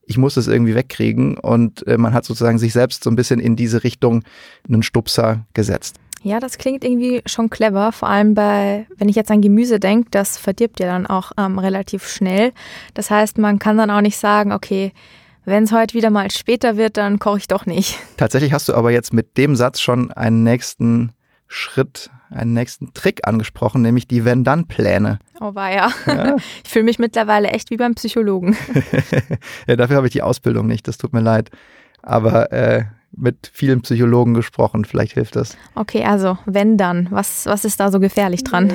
Ich 0.06 0.16
muss 0.16 0.38
es 0.38 0.48
irgendwie 0.48 0.74
wegkriegen. 0.74 1.36
Und 1.36 1.86
äh, 1.86 1.98
man 1.98 2.14
hat 2.14 2.24
sozusagen 2.24 2.58
sich 2.58 2.72
selbst 2.72 3.04
so 3.04 3.10
ein 3.10 3.16
bisschen 3.16 3.40
in 3.40 3.56
diese 3.56 3.84
Richtung 3.84 4.24
einen 4.66 4.82
Stupser 4.82 5.44
gesetzt. 5.52 5.96
Ja, 6.22 6.40
das 6.40 6.58
klingt 6.58 6.84
irgendwie 6.84 7.22
schon 7.26 7.48
clever, 7.48 7.92
vor 7.92 8.08
allem 8.08 8.34
bei, 8.34 8.86
wenn 8.96 9.08
ich 9.08 9.16
jetzt 9.16 9.30
an 9.30 9.40
Gemüse 9.40 9.78
denke, 9.78 10.10
das 10.10 10.36
verdirbt 10.36 10.80
ja 10.80 10.86
dann 10.86 11.06
auch 11.06 11.32
ähm, 11.38 11.58
relativ 11.58 12.08
schnell. 12.08 12.52
Das 12.94 13.10
heißt, 13.10 13.38
man 13.38 13.58
kann 13.58 13.78
dann 13.78 13.90
auch 13.90 14.00
nicht 14.00 14.16
sagen, 14.16 14.52
okay, 14.52 14.92
wenn 15.44 15.64
es 15.64 15.72
heute 15.72 15.94
wieder 15.94 16.10
mal 16.10 16.30
später 16.30 16.76
wird, 16.76 16.96
dann 16.96 17.18
koche 17.18 17.38
ich 17.38 17.48
doch 17.48 17.66
nicht. 17.66 17.98
Tatsächlich 18.16 18.52
hast 18.52 18.68
du 18.68 18.74
aber 18.74 18.90
jetzt 18.90 19.12
mit 19.12 19.38
dem 19.38 19.56
Satz 19.56 19.80
schon 19.80 20.12
einen 20.12 20.42
nächsten 20.42 21.12
Schritt, 21.46 22.10
einen 22.30 22.52
nächsten 22.52 22.92
Trick 22.92 23.26
angesprochen, 23.26 23.80
nämlich 23.80 24.06
die 24.06 24.24
Wenn-Dann-Pläne. 24.24 25.18
Oh 25.40 25.54
war 25.54 25.72
ja. 25.72 25.90
ja. 26.06 26.36
Ich 26.64 26.70
fühle 26.70 26.84
mich 26.84 26.98
mittlerweile 26.98 27.48
echt 27.48 27.70
wie 27.70 27.78
beim 27.78 27.94
Psychologen. 27.94 28.56
ja, 29.66 29.76
dafür 29.76 29.96
habe 29.96 30.06
ich 30.08 30.12
die 30.12 30.22
Ausbildung 30.22 30.66
nicht, 30.66 30.86
das 30.86 30.98
tut 30.98 31.14
mir 31.14 31.20
leid. 31.20 31.50
Aber 32.02 32.52
äh, 32.52 32.84
mit 33.18 33.50
vielen 33.52 33.82
Psychologen 33.82 34.34
gesprochen. 34.34 34.84
Vielleicht 34.84 35.12
hilft 35.12 35.36
das. 35.36 35.56
Okay, 35.74 36.04
also 36.04 36.38
wenn 36.46 36.76
dann, 36.76 37.08
was, 37.10 37.46
was 37.46 37.64
ist 37.64 37.80
da 37.80 37.90
so 37.90 38.00
gefährlich 38.00 38.44
dran? 38.44 38.72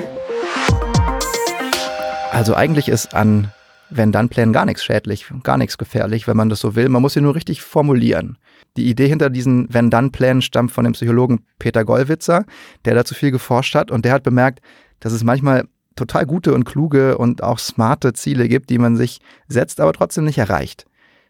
Also 2.30 2.54
eigentlich 2.54 2.88
ist 2.88 3.14
an 3.14 3.52
Wenn-Dann-Plänen 3.90 4.52
gar 4.52 4.64
nichts 4.64 4.84
schädlich, 4.84 5.26
gar 5.42 5.56
nichts 5.56 5.78
gefährlich, 5.78 6.26
wenn 6.26 6.36
man 6.36 6.48
das 6.48 6.60
so 6.60 6.74
will. 6.74 6.88
Man 6.88 7.02
muss 7.02 7.14
sie 7.14 7.20
nur 7.20 7.34
richtig 7.34 7.62
formulieren. 7.62 8.38
Die 8.76 8.90
Idee 8.90 9.08
hinter 9.08 9.30
diesen 9.30 9.72
Wenn-Dann-Plänen 9.72 10.42
stammt 10.42 10.72
von 10.72 10.84
dem 10.84 10.94
Psychologen 10.94 11.46
Peter 11.58 11.84
Gollwitzer, 11.84 12.44
der 12.84 12.94
dazu 12.94 13.14
viel 13.14 13.30
geforscht 13.30 13.74
hat 13.74 13.90
und 13.90 14.04
der 14.04 14.12
hat 14.12 14.24
bemerkt, 14.24 14.60
dass 15.00 15.12
es 15.12 15.22
manchmal 15.22 15.64
total 15.96 16.26
gute 16.26 16.54
und 16.54 16.64
kluge 16.64 17.18
und 17.18 17.42
auch 17.42 17.58
smarte 17.58 18.12
Ziele 18.14 18.48
gibt, 18.48 18.70
die 18.70 18.78
man 18.78 18.96
sich 18.96 19.20
setzt, 19.46 19.80
aber 19.80 19.92
trotzdem 19.92 20.24
nicht 20.24 20.38
erreicht. 20.38 20.86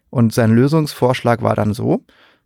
Und 0.09 0.33
sein 0.33 0.51
Lösungsvorschlag 0.55 1.43
war 1.43 1.55
dann 1.55 1.73
so, 1.73 2.03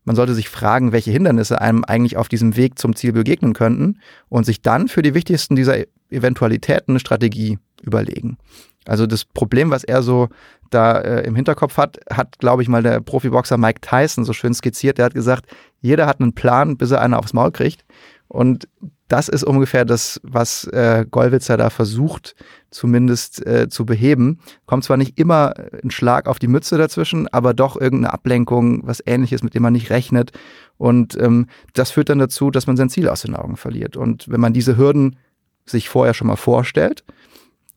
man 0.10 0.16
sollte 0.16 0.34
sich 0.34 0.50
fragen, 0.50 0.92
welche 0.92 1.12
Hindernisse 1.12 1.62
einem 1.62 1.84
eigentlich 1.84 2.18
auf 2.18 2.30
diesem 2.30 2.56
Weg 2.56 2.80
zum 2.80 2.96
Ziel 2.96 3.14
begegnen 3.14 3.54
könnten 3.54 4.00
und 4.28 4.44
sich 4.44 4.64
dann 4.64 4.88
für 4.88 5.04
die 5.04 5.14
wichtigsten 5.14 5.56
dieser 5.56 5.84
Eventualitäten 6.10 6.94
eine 6.94 7.00
Strategie 7.00 7.60
überlegen. 7.84 8.40
Also 8.88 9.06
das 9.06 9.24
Problem, 9.24 9.70
was 9.70 9.84
er 9.84 10.02
so 10.02 10.30
da 10.72 10.98
äh, 10.98 11.28
im 11.28 11.36
Hinterkopf 11.36 11.78
hat, 11.78 12.00
hat, 12.12 12.40
glaube 12.40 12.64
ich, 12.64 12.70
mal 12.70 12.82
der 12.82 13.02
Profiboxer 13.02 13.60
Mike 13.60 13.82
Tyson 13.82 14.26
so 14.26 14.34
schön 14.34 14.56
skizziert. 14.56 14.98
Der 14.98 15.06
hat 15.06 15.14
gesagt, 15.14 15.46
jeder 15.80 16.08
hat 16.08 16.20
einen 16.20 16.34
Plan, 16.34 16.76
bis 16.76 16.90
er 16.90 17.02
einen 17.02 17.14
aufs 17.14 17.34
Maul 17.34 17.52
kriegt. 17.52 17.86
Und 18.28 18.68
das 19.10 19.28
ist 19.28 19.44
ungefähr 19.44 19.86
das, 19.86 20.22
was 20.24 20.66
äh, 20.66 21.06
Gollwitzer 21.10 21.58
da 21.58 21.70
versucht, 21.70 22.36
zumindest 22.70 23.46
äh, 23.46 23.68
zu 23.68 23.86
beheben. 23.86 24.40
Kommt 24.68 24.84
zwar 24.84 24.98
nicht 24.98 25.20
immer 25.20 25.56
ein 25.84 25.92
Schlag 25.92 26.28
auf 26.28 26.40
die 26.40 26.48
Mütze 26.48 26.78
dazwischen, 26.78 27.28
aber 27.28 27.56
doch 27.56 27.76
irgendeine 27.76 28.14
Ablenkung, 28.14 28.88
was 28.88 29.04
ähnliches, 29.06 29.44
mit 29.44 29.56
dem 29.56 29.64
man 29.64 29.74
nicht 29.74 29.90
rechnet. 29.90 30.32
Und 30.78 31.20
ähm, 31.20 31.48
das 31.74 31.92
führt 31.92 32.10
dann 32.10 32.20
dazu, 32.20 32.52
dass 32.52 32.68
man 32.68 32.78
sein 32.78 32.90
Ziel 32.90 33.10
aus 33.10 33.24
den 33.24 33.36
Augen 33.36 33.58
verliert. 33.58 33.98
Und 33.98 34.30
wenn 34.30 34.40
man 34.40 34.54
diese 34.54 34.78
Hürden 34.78 35.18
sich 35.66 35.90
vorher 35.90 36.14
schon 36.14 36.28
mal 36.28 36.36
vorstellt, 36.36 37.04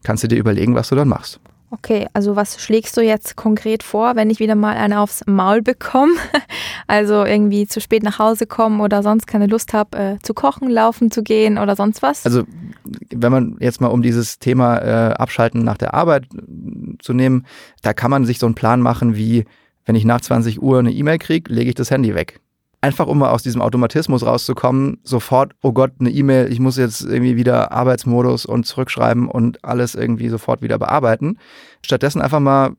kannst 0.05 0.23
du 0.23 0.29
dir 0.29 0.39
überlegen, 0.39 0.75
was 0.75 0.91
du 0.91 0.97
dann 0.97 1.09
machst. 1.09 1.41
Okay, 1.73 2.07
also 2.13 2.37
was 2.37 2.61
schlägst 2.61 2.99
du 2.99 3.01
jetzt 3.01 3.35
konkret 3.35 3.83
vor, 3.83 4.15
wenn 4.15 4.29
ich 4.29 4.41
wieder 4.41 4.55
mal 4.55 4.77
eine 4.77 5.01
aufs 5.01 5.25
Maul 5.27 5.63
bekomme? 5.63 6.13
Also 6.89 7.25
irgendwie 7.25 7.67
zu 7.67 7.81
spät 7.81 8.03
nach 8.03 8.19
Hause 8.19 8.47
kommen 8.47 8.81
oder 8.81 9.03
sonst 9.03 9.27
keine 9.27 9.47
Lust 9.47 9.73
habe 9.73 9.97
äh, 9.97 10.19
zu 10.23 10.35
kochen, 10.35 10.69
laufen 10.69 11.11
zu 11.11 11.23
gehen 11.23 11.57
oder 11.57 11.75
sonst 11.75 12.03
was? 12.03 12.27
Also 12.27 12.43
wenn 13.11 13.33
man 13.33 13.57
jetzt 13.61 13.81
mal 13.81 13.89
um 13.89 14.03
dieses 14.03 14.39
Thema 14.39 14.79
äh, 14.79 15.15
Abschalten 15.15 15.65
nach 15.65 15.79
der 15.79 15.95
Arbeit 15.95 16.27
äh, 16.35 16.99
zu 16.99 17.15
nehmen, 17.15 17.47
da 17.81 17.95
kann 17.95 18.11
man 18.11 18.27
sich 18.27 18.39
so 18.39 18.47
einen 18.47 18.57
Plan 18.57 18.81
machen 18.81 19.17
wie, 19.17 19.47
wenn 19.87 19.95
ich 19.95 20.05
nach 20.05 20.21
20 20.21 20.61
Uhr 20.61 20.81
eine 20.81 20.93
E-Mail 20.93 21.19
kriege, 21.19 21.51
lege 21.51 21.71
ich 21.71 21.77
das 21.77 21.91
Handy 21.91 22.15
weg. 22.15 22.42
Einfach 22.83 23.07
um 23.07 23.19
mal 23.19 23.31
aus 23.31 23.43
diesem 23.43 23.63
Automatismus 23.63 24.27
rauszukommen, 24.27 24.99
sofort, 25.05 25.55
oh 25.63 25.73
Gott, 25.73 25.93
eine 26.01 26.11
E-Mail, 26.11 26.53
ich 26.53 26.61
muss 26.61 26.77
jetzt 26.77 27.03
irgendwie 27.03 27.37
wieder 27.37 27.73
Arbeitsmodus 27.73 28.45
und 28.45 28.67
zurückschreiben 28.67 29.29
und 29.29 29.65
alles 29.65 29.95
irgendwie 29.95 30.29
sofort 30.29 30.61
wieder 30.63 30.79
bearbeiten. 30.79 31.39
Stattdessen 31.85 32.21
einfach 32.21 32.41
mal 32.41 32.73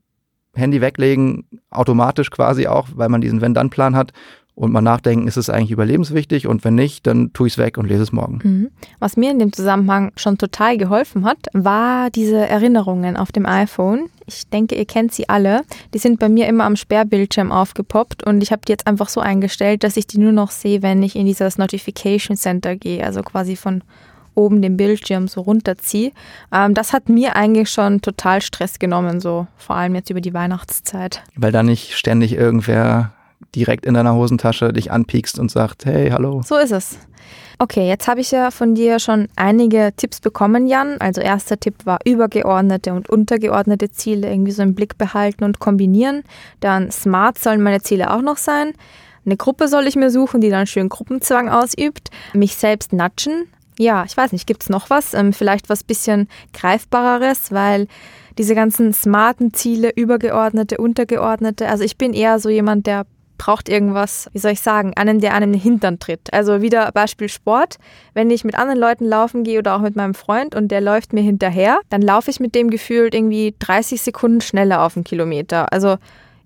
Handy 0.56 0.82
weglegen, 0.82 1.48
automatisch 1.72 2.30
quasi 2.30 2.68
auch, 2.68 2.90
weil 2.94 3.10
man 3.10 3.22
diesen 3.22 3.42
Wenn-Dann-Plan 3.42 3.96
hat 3.96 4.12
und 4.56 4.72
mal 4.72 4.82
nachdenken, 4.82 5.28
ist 5.28 5.38
es 5.38 5.50
eigentlich 5.50 5.72
überlebenswichtig 5.72 6.48
und 6.48 6.64
wenn 6.64 6.76
nicht, 6.76 7.08
dann 7.08 7.34
tue 7.34 7.48
ich 7.48 7.54
es 7.54 7.58
weg 7.58 7.78
und 7.78 7.88
lese 7.88 8.04
es 8.04 8.12
morgen. 8.12 8.40
Mhm. 8.44 8.70
Was 9.00 9.18
mir 9.18 9.32
in 9.32 9.40
dem 9.40 9.52
Zusammenhang 9.52 10.12
schon 10.16 10.38
total 10.38 10.78
geholfen 10.78 11.26
hat, 11.26 11.48
war 11.54 12.12
diese 12.12 12.38
Erinnerungen 12.38 13.18
auf 13.18 13.32
dem 13.32 13.48
iPhone. 13.48 14.10
Ich 14.28 14.48
denke, 14.50 14.76
ihr 14.76 14.86
kennt 14.86 15.12
sie 15.12 15.28
alle. 15.28 15.62
Die 15.94 15.98
sind 15.98 16.20
bei 16.20 16.30
mir 16.30 16.48
immer 16.48 16.66
am 16.66 16.76
Sperrbildschirm 16.76 17.52
aufgepoppt 17.52 18.24
und 18.24 18.44
ich 18.44 18.52
habe 18.52 18.62
die 18.68 18.72
jetzt 18.72 18.86
einfach 18.86 19.10
so 19.10 19.22
eingestellt, 19.22 19.84
dass 19.84 19.98
ich 19.98 20.06
die 20.06 20.20
nur 20.20 20.32
noch 20.32 20.52
sehe, 20.52 20.84
wenn 20.84 21.02
ich 21.02 21.16
in 21.16 21.26
dieses 21.26 21.58
Notification 21.58 22.38
Center 22.38 22.76
gehe, 22.76 23.04
also 23.04 23.22
quasi 23.24 23.56
von 23.56 23.84
oben 24.36 24.62
den 24.62 24.78
Bildschirm 24.78 25.28
so 25.28 25.42
runterziehe. 25.42 26.12
Ähm, 26.52 26.74
das 26.74 26.94
hat 26.94 27.10
mir 27.10 27.36
eigentlich 27.36 27.70
schon 27.70 28.02
total 28.02 28.42
Stress 28.42 28.80
genommen, 28.80 29.20
so 29.20 29.48
vor 29.58 29.76
allem 29.76 29.96
jetzt 29.96 30.10
über 30.10 30.22
die 30.22 30.34
Weihnachtszeit. 30.34 31.24
Weil 31.36 31.52
da 31.52 31.64
nicht 31.64 31.96
ständig 31.96 32.34
irgendwer 32.34 33.14
direkt 33.56 33.86
in 33.86 33.94
deiner 33.94 34.16
Hosentasche 34.16 34.74
dich 34.74 34.92
anpiekst 34.92 35.40
und 35.40 35.52
sagt, 35.52 35.86
hey, 35.86 36.10
hallo. 36.10 36.42
So 36.46 36.58
ist 36.58 36.72
es. 36.72 36.98
Okay, 37.60 37.88
jetzt 37.88 38.08
habe 38.08 38.20
ich 38.20 38.32
ja 38.32 38.52
von 38.52 38.76
dir 38.76 39.00
schon 39.00 39.28
einige 39.36 39.92
Tipps 39.96 40.20
bekommen, 40.20 40.68
Jan. 40.68 40.98
Also 41.00 41.22
erster 41.22 41.60
Tipp 41.60 41.86
war 41.86 42.00
übergeordnete 42.04 42.94
und 42.94 43.10
untergeordnete 43.10 43.90
Ziele 43.92 44.30
irgendwie 44.30 44.52
so 44.52 44.64
im 44.64 44.76
Blick 44.76 44.98
behalten 44.98 45.44
und 45.44 45.60
kombinieren. 45.60 46.24
Dann 46.60 46.92
smart 46.92 47.38
sollen 47.40 47.62
meine 47.62 47.82
Ziele 47.82 48.12
auch 48.12 48.22
noch 48.22 48.38
sein. 48.38 48.74
Eine 49.26 49.38
Gruppe 49.38 49.68
soll 49.68 49.88
ich 49.88 49.96
mir 49.96 50.10
suchen, 50.10 50.42
die 50.42 50.50
dann 50.50 50.68
schön 50.68 50.90
Gruppenzwang 50.90 51.48
ausübt. 51.48 52.10
Mich 52.34 52.56
selbst 52.56 52.92
natschen. 52.92 53.48
Ja, 53.80 54.04
ich 54.06 54.16
weiß 54.16 54.34
nicht, 54.34 54.46
gibt 54.46 54.64
es 54.64 54.70
noch 54.70 54.90
was? 54.90 55.14
Ähm, 55.14 55.34
vielleicht 55.34 55.70
was 55.70 55.84
bisschen 55.84 56.28
greifbareres, 56.54 57.52
weil 57.52 57.88
diese 58.38 58.56
ganzen 58.56 58.94
smarten 58.94 59.54
Ziele, 59.54 59.92
übergeordnete, 59.96 60.78
untergeordnete, 60.78 61.68
also 61.70 61.84
ich 61.84 61.98
bin 61.98 62.14
eher 62.14 62.40
so 62.40 62.50
jemand, 62.50 62.88
der 62.88 63.06
braucht 63.38 63.70
irgendwas, 63.70 64.30
wie 64.34 64.40
soll 64.40 64.52
ich 64.52 64.62
sagen, 64.62 64.94
einen, 64.96 65.20
der 65.20 65.34
einem 65.34 65.54
in 65.54 65.60
den 65.60 65.62
Hintern 65.62 66.00
tritt. 66.00 66.34
Also 66.34 66.62
wieder 66.62 66.92
Beispiel 66.92 67.30
Sport. 67.30 67.78
Wenn 68.14 68.30
ich 68.30 68.44
mit 68.44 68.56
anderen 68.56 68.80
Leuten 68.80 69.06
laufen 69.06 69.44
gehe 69.44 69.60
oder 69.60 69.76
auch 69.76 69.82
mit 69.82 69.96
meinem 69.96 70.14
Freund 70.14 70.56
und 70.56 70.70
der 70.70 70.82
läuft 70.82 71.14
mir 71.14 71.22
hinterher, 71.22 71.80
dann 71.90 72.02
laufe 72.02 72.32
ich 72.32 72.40
mit 72.40 72.56
dem 72.56 72.70
gefühlt 72.70 73.14
irgendwie 73.14 73.56
30 73.60 74.02
Sekunden 74.02 74.42
schneller 74.42 74.82
auf 74.84 74.96
einen 74.96 75.04
Kilometer. 75.04 75.72
Also 75.74 75.98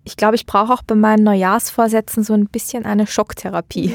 ich 0.03 0.15
glaube, 0.15 0.35
ich 0.35 0.45
brauche 0.45 0.73
auch 0.73 0.83
bei 0.83 0.95
meinen 0.95 1.23
Neujahrsvorsätzen 1.23 2.23
so 2.23 2.33
ein 2.33 2.47
bisschen 2.47 2.85
eine 2.85 3.07
Schocktherapie. 3.07 3.93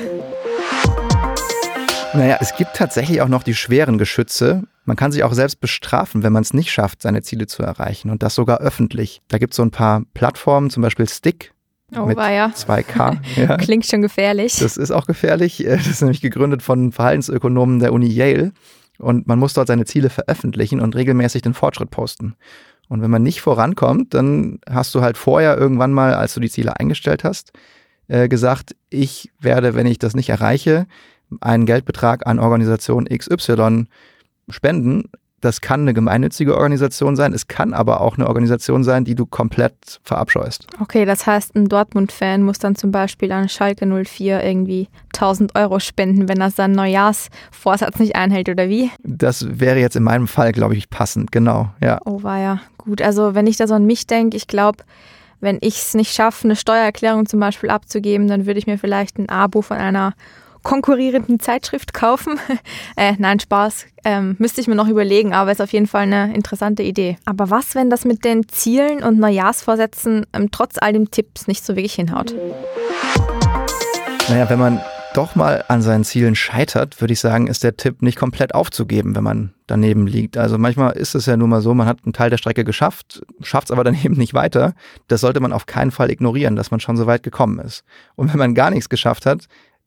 Naja, 2.14 2.36
es 2.40 2.54
gibt 2.54 2.76
tatsächlich 2.76 3.22
auch 3.22 3.28
noch 3.28 3.42
die 3.42 3.54
schweren 3.54 3.96
Geschütze. 3.96 4.64
Man 4.84 4.96
kann 4.96 5.12
sich 5.12 5.24
auch 5.24 5.32
selbst 5.32 5.60
bestrafen, 5.60 6.22
wenn 6.22 6.32
man 6.32 6.42
es 6.42 6.52
nicht 6.52 6.70
schafft, 6.70 7.00
seine 7.00 7.22
Ziele 7.22 7.46
zu 7.46 7.62
erreichen. 7.62 8.10
Und 8.10 8.22
das 8.22 8.34
sogar 8.34 8.58
öffentlich. 8.58 9.22
Da 9.28 9.38
gibt 9.38 9.54
es 9.54 9.56
so 9.56 9.62
ein 9.62 9.70
paar 9.70 10.02
Plattformen, 10.12 10.68
zum 10.68 10.82
Beispiel 10.82 11.08
Stick, 11.08 11.51
Oh, 11.96 12.06
mit 12.06 12.16
ja. 12.16 12.48
2K. 12.48 13.18
Ja. 13.36 13.56
Klingt 13.56 13.86
schon 13.86 14.02
gefährlich. 14.02 14.56
Das 14.56 14.76
ist 14.76 14.90
auch 14.90 15.06
gefährlich. 15.06 15.64
Das 15.66 15.86
ist 15.86 16.00
nämlich 16.00 16.20
gegründet 16.20 16.62
von 16.62 16.92
Verhaltensökonomen 16.92 17.80
der 17.80 17.92
Uni 17.92 18.06
Yale. 18.06 18.52
Und 18.98 19.26
man 19.26 19.38
muss 19.38 19.54
dort 19.54 19.68
seine 19.68 19.84
Ziele 19.84 20.10
veröffentlichen 20.10 20.80
und 20.80 20.94
regelmäßig 20.94 21.42
den 21.42 21.54
Fortschritt 21.54 21.90
posten. 21.90 22.34
Und 22.88 23.02
wenn 23.02 23.10
man 23.10 23.22
nicht 23.22 23.40
vorankommt, 23.40 24.14
dann 24.14 24.60
hast 24.68 24.94
du 24.94 25.00
halt 25.00 25.16
vorher 25.16 25.56
irgendwann 25.56 25.92
mal, 25.92 26.14
als 26.14 26.34
du 26.34 26.40
die 26.40 26.50
Ziele 26.50 26.78
eingestellt 26.78 27.24
hast, 27.24 27.52
äh, 28.08 28.28
gesagt, 28.28 28.76
ich 28.90 29.32
werde, 29.40 29.74
wenn 29.74 29.86
ich 29.86 29.98
das 29.98 30.14
nicht 30.14 30.28
erreiche, 30.28 30.86
einen 31.40 31.66
Geldbetrag 31.66 32.26
an 32.26 32.38
Organisation 32.38 33.06
XY 33.06 33.86
spenden, 34.50 35.10
das 35.42 35.60
kann 35.60 35.82
eine 35.82 35.92
gemeinnützige 35.92 36.56
Organisation 36.56 37.16
sein, 37.16 37.34
es 37.34 37.48
kann 37.48 37.74
aber 37.74 38.00
auch 38.00 38.16
eine 38.16 38.28
Organisation 38.28 38.84
sein, 38.84 39.04
die 39.04 39.14
du 39.14 39.26
komplett 39.26 40.00
verabscheust. 40.04 40.66
Okay, 40.80 41.04
das 41.04 41.26
heißt, 41.26 41.54
ein 41.56 41.68
Dortmund-Fan 41.68 42.42
muss 42.42 42.58
dann 42.58 42.76
zum 42.76 42.92
Beispiel 42.92 43.30
an 43.32 43.48
Schalke 43.48 43.86
04 43.86 44.42
irgendwie 44.42 44.88
1000 45.14 45.56
Euro 45.56 45.80
spenden, 45.80 46.28
wenn 46.28 46.40
er 46.40 46.50
seinen 46.50 46.74
Neujahrsvorsatz 46.74 47.98
nicht 47.98 48.14
einhält, 48.14 48.48
oder 48.48 48.68
wie? 48.68 48.90
Das 49.02 49.46
wäre 49.48 49.80
jetzt 49.80 49.96
in 49.96 50.04
meinem 50.04 50.28
Fall, 50.28 50.52
glaube 50.52 50.76
ich, 50.76 50.88
passend, 50.88 51.32
genau, 51.32 51.70
ja. 51.82 51.98
Oh, 52.04 52.22
war 52.22 52.38
ja 52.38 52.60
gut. 52.78 53.02
Also, 53.02 53.34
wenn 53.34 53.48
ich 53.48 53.56
da 53.56 53.66
so 53.66 53.74
an 53.74 53.84
mich 53.84 54.06
denke, 54.06 54.36
ich 54.36 54.46
glaube, 54.46 54.84
wenn 55.40 55.58
ich 55.60 55.78
es 55.78 55.94
nicht 55.94 56.14
schaffe, 56.14 56.44
eine 56.44 56.54
Steuererklärung 56.54 57.26
zum 57.26 57.40
Beispiel 57.40 57.68
abzugeben, 57.68 58.28
dann 58.28 58.46
würde 58.46 58.60
ich 58.60 58.68
mir 58.68 58.78
vielleicht 58.78 59.18
ein 59.18 59.28
Abo 59.28 59.60
von 59.60 59.76
einer 59.76 60.14
konkurrierenden 60.62 61.40
Zeitschrift 61.40 61.94
kaufen. 61.94 62.38
äh, 62.96 63.14
nein, 63.18 63.40
Spaß. 63.40 63.86
Ähm, 64.04 64.36
müsste 64.38 64.60
ich 64.60 64.66
mir 64.66 64.74
noch 64.74 64.88
überlegen, 64.88 65.32
aber 65.32 65.52
ist 65.52 65.62
auf 65.62 65.72
jeden 65.72 65.86
Fall 65.86 66.02
eine 66.02 66.34
interessante 66.34 66.82
Idee. 66.82 67.18
Aber 67.24 67.50
was, 67.50 67.74
wenn 67.74 67.90
das 67.90 68.04
mit 68.04 68.24
den 68.24 68.48
Zielen 68.48 69.02
und 69.02 69.18
Neujahrsvorsätzen 69.18 70.26
ähm, 70.32 70.50
trotz 70.50 70.76
all 70.78 70.92
dem 70.92 71.10
Tipps 71.10 71.46
nicht 71.46 71.64
so 71.64 71.76
wirklich 71.76 71.94
hinhaut? 71.94 72.34
Naja, 74.28 74.48
wenn 74.48 74.58
man 74.58 74.80
doch 75.14 75.34
mal 75.34 75.64
an 75.68 75.82
seinen 75.82 76.04
Zielen 76.04 76.34
scheitert, 76.34 77.00
würde 77.00 77.12
ich 77.12 77.20
sagen, 77.20 77.46
ist 77.46 77.64
der 77.64 77.76
Tipp 77.76 78.02
nicht 78.02 78.18
komplett 78.18 78.54
aufzugeben, 78.54 79.14
wenn 79.14 79.24
man 79.24 79.54
daneben 79.66 80.06
liegt. 80.06 80.36
Also 80.36 80.58
manchmal 80.58 80.92
ist 80.92 81.14
es 81.14 81.26
ja 81.26 81.36
nun 81.36 81.50
mal 81.50 81.60
so, 81.60 81.74
man 81.74 81.86
hat 81.86 81.98
einen 82.04 82.12
Teil 82.12 82.30
der 82.30 82.38
Strecke 82.38 82.64
geschafft, 82.64 83.22
schafft 83.42 83.68
es 83.68 83.70
aber 83.72 83.84
daneben 83.84 84.14
nicht 84.16 84.34
weiter. 84.34 84.74
Das 85.08 85.20
sollte 85.20 85.40
man 85.40 85.52
auf 85.52 85.66
keinen 85.66 85.90
Fall 85.90 86.10
ignorieren, 86.10 86.56
dass 86.56 86.70
man 86.70 86.80
schon 86.80 86.96
so 86.96 87.06
weit 87.06 87.22
gekommen 87.22 87.58
ist. 87.58 87.84
Und 88.14 88.32
wenn 88.32 88.38
man 88.38 88.54
gar 88.54 88.70
nichts 88.70 88.88
geschafft 88.88 89.26
hat, 89.26 89.46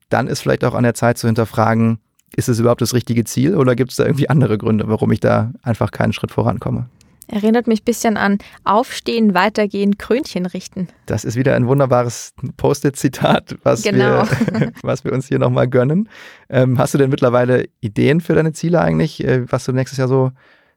dann 0.09 0.27
ist 0.27 0.41
vielleicht 0.41 0.63
auch 0.63 0.73
an 0.73 0.83
der 0.83 0.93
Zeit 0.93 1.17
zu 1.17 1.27
hinterfragen, 1.27 1.99
ist 2.35 2.49
es 2.49 2.59
überhaupt 2.59 2.81
das 2.81 2.93
richtige 2.93 3.23
Ziel 3.23 3.55
oder 3.55 3.75
gibt 3.75 3.91
es 3.91 3.97
da 3.97 4.05
irgendwie 4.05 4.29
andere 4.29 4.57
Gründe, 4.57 4.87
warum 4.87 5.11
ich 5.11 5.19
da 5.19 5.53
einfach 5.63 5.91
keinen 5.91 6.13
Schritt 6.13 6.31
vorankomme? 6.31 6.89
Erinnert 7.27 7.65
mich 7.65 7.81
ein 7.81 7.85
bisschen 7.85 8.17
an 8.17 8.37
Aufstehen, 8.65 9.33
weitergehen, 9.33 9.97
Krönchen 9.97 10.45
richten. 10.45 10.89
Das 11.07 11.25
ist 11.25 11.35
wieder 11.35 11.55
ein 11.55 11.65
wunderbares 11.65 12.35
Post-it-Zitat, 12.57 13.57
was, 13.63 13.81
genau. 13.81 14.23
wir, 14.23 14.71
was 14.83 15.03
wir 15.03 15.11
uns 15.11 15.27
hier 15.27 15.39
nochmal 15.39 15.67
gönnen. 15.67 16.07
Ähm, 16.49 16.77
hast 16.77 16.93
du 16.93 16.99
denn 16.99 17.09
mittlerweile 17.09 17.67
Ideen 17.81 18.21
für 18.21 18.35
deine 18.35 18.53
Ziele 18.53 18.79
eigentlich, 18.79 19.23
äh, 19.23 19.51
was 19.51 19.65
du 19.65 19.71
nächstes 19.71 19.97
Jahr 19.97 20.07
so 20.07 20.31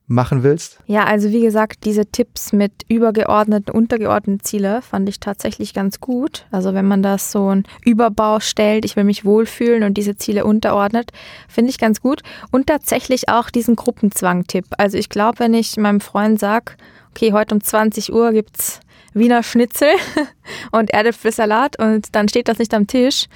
machen 0.08 0.42
willst? 0.42 0.78
Ja, 0.86 1.04
also 1.04 1.30
wie 1.30 1.42
gesagt, 1.42 1.84
diese 1.84 2.06
Tipps 2.06 2.52
mit 2.52 2.72
übergeordneten, 2.88 3.72
untergeordneten 3.72 4.42
Ziele 4.42 4.82
fand 4.82 5.08
ich 5.08 5.20
tatsächlich 5.20 5.74
ganz 5.74 6.00
gut. 6.00 6.46
Also 6.50 6.74
wenn 6.74 6.86
man 6.86 7.02
das 7.02 7.30
so 7.30 7.54
ein 7.54 7.64
Überbau 7.84 8.40
stellt, 8.40 8.84
ich 8.84 8.96
will 8.96 9.04
mich 9.04 9.24
wohlfühlen 9.24 9.84
und 9.84 9.94
diese 9.94 10.16
Ziele 10.16 10.44
unterordnet, 10.44 11.12
finde 11.48 11.70
ich 11.70 11.78
ganz 11.78 12.00
gut. 12.00 12.22
Und 12.50 12.66
tatsächlich 12.66 13.28
auch 13.28 13.50
diesen 13.50 13.76
Gruppenzwang-Tipp. 13.76 14.64
Also 14.78 14.96
ich 14.96 15.10
glaube, 15.10 15.40
wenn 15.40 15.54
ich 15.54 15.76
meinem 15.76 16.00
Freund 16.00 16.40
sage, 16.40 16.72
okay, 17.10 17.32
heute 17.32 17.54
um 17.54 17.60
20 17.60 18.12
Uhr 18.12 18.32
gibt's 18.32 18.80
Wiener 19.12 19.42
Schnitzel 19.42 19.90
und 20.72 20.90
Erdäpfelsalat 20.90 21.78
und 21.78 22.14
dann 22.14 22.28
steht 22.28 22.48
das 22.48 22.58
nicht 22.58 22.72
am 22.72 22.86
Tisch, 22.86 23.26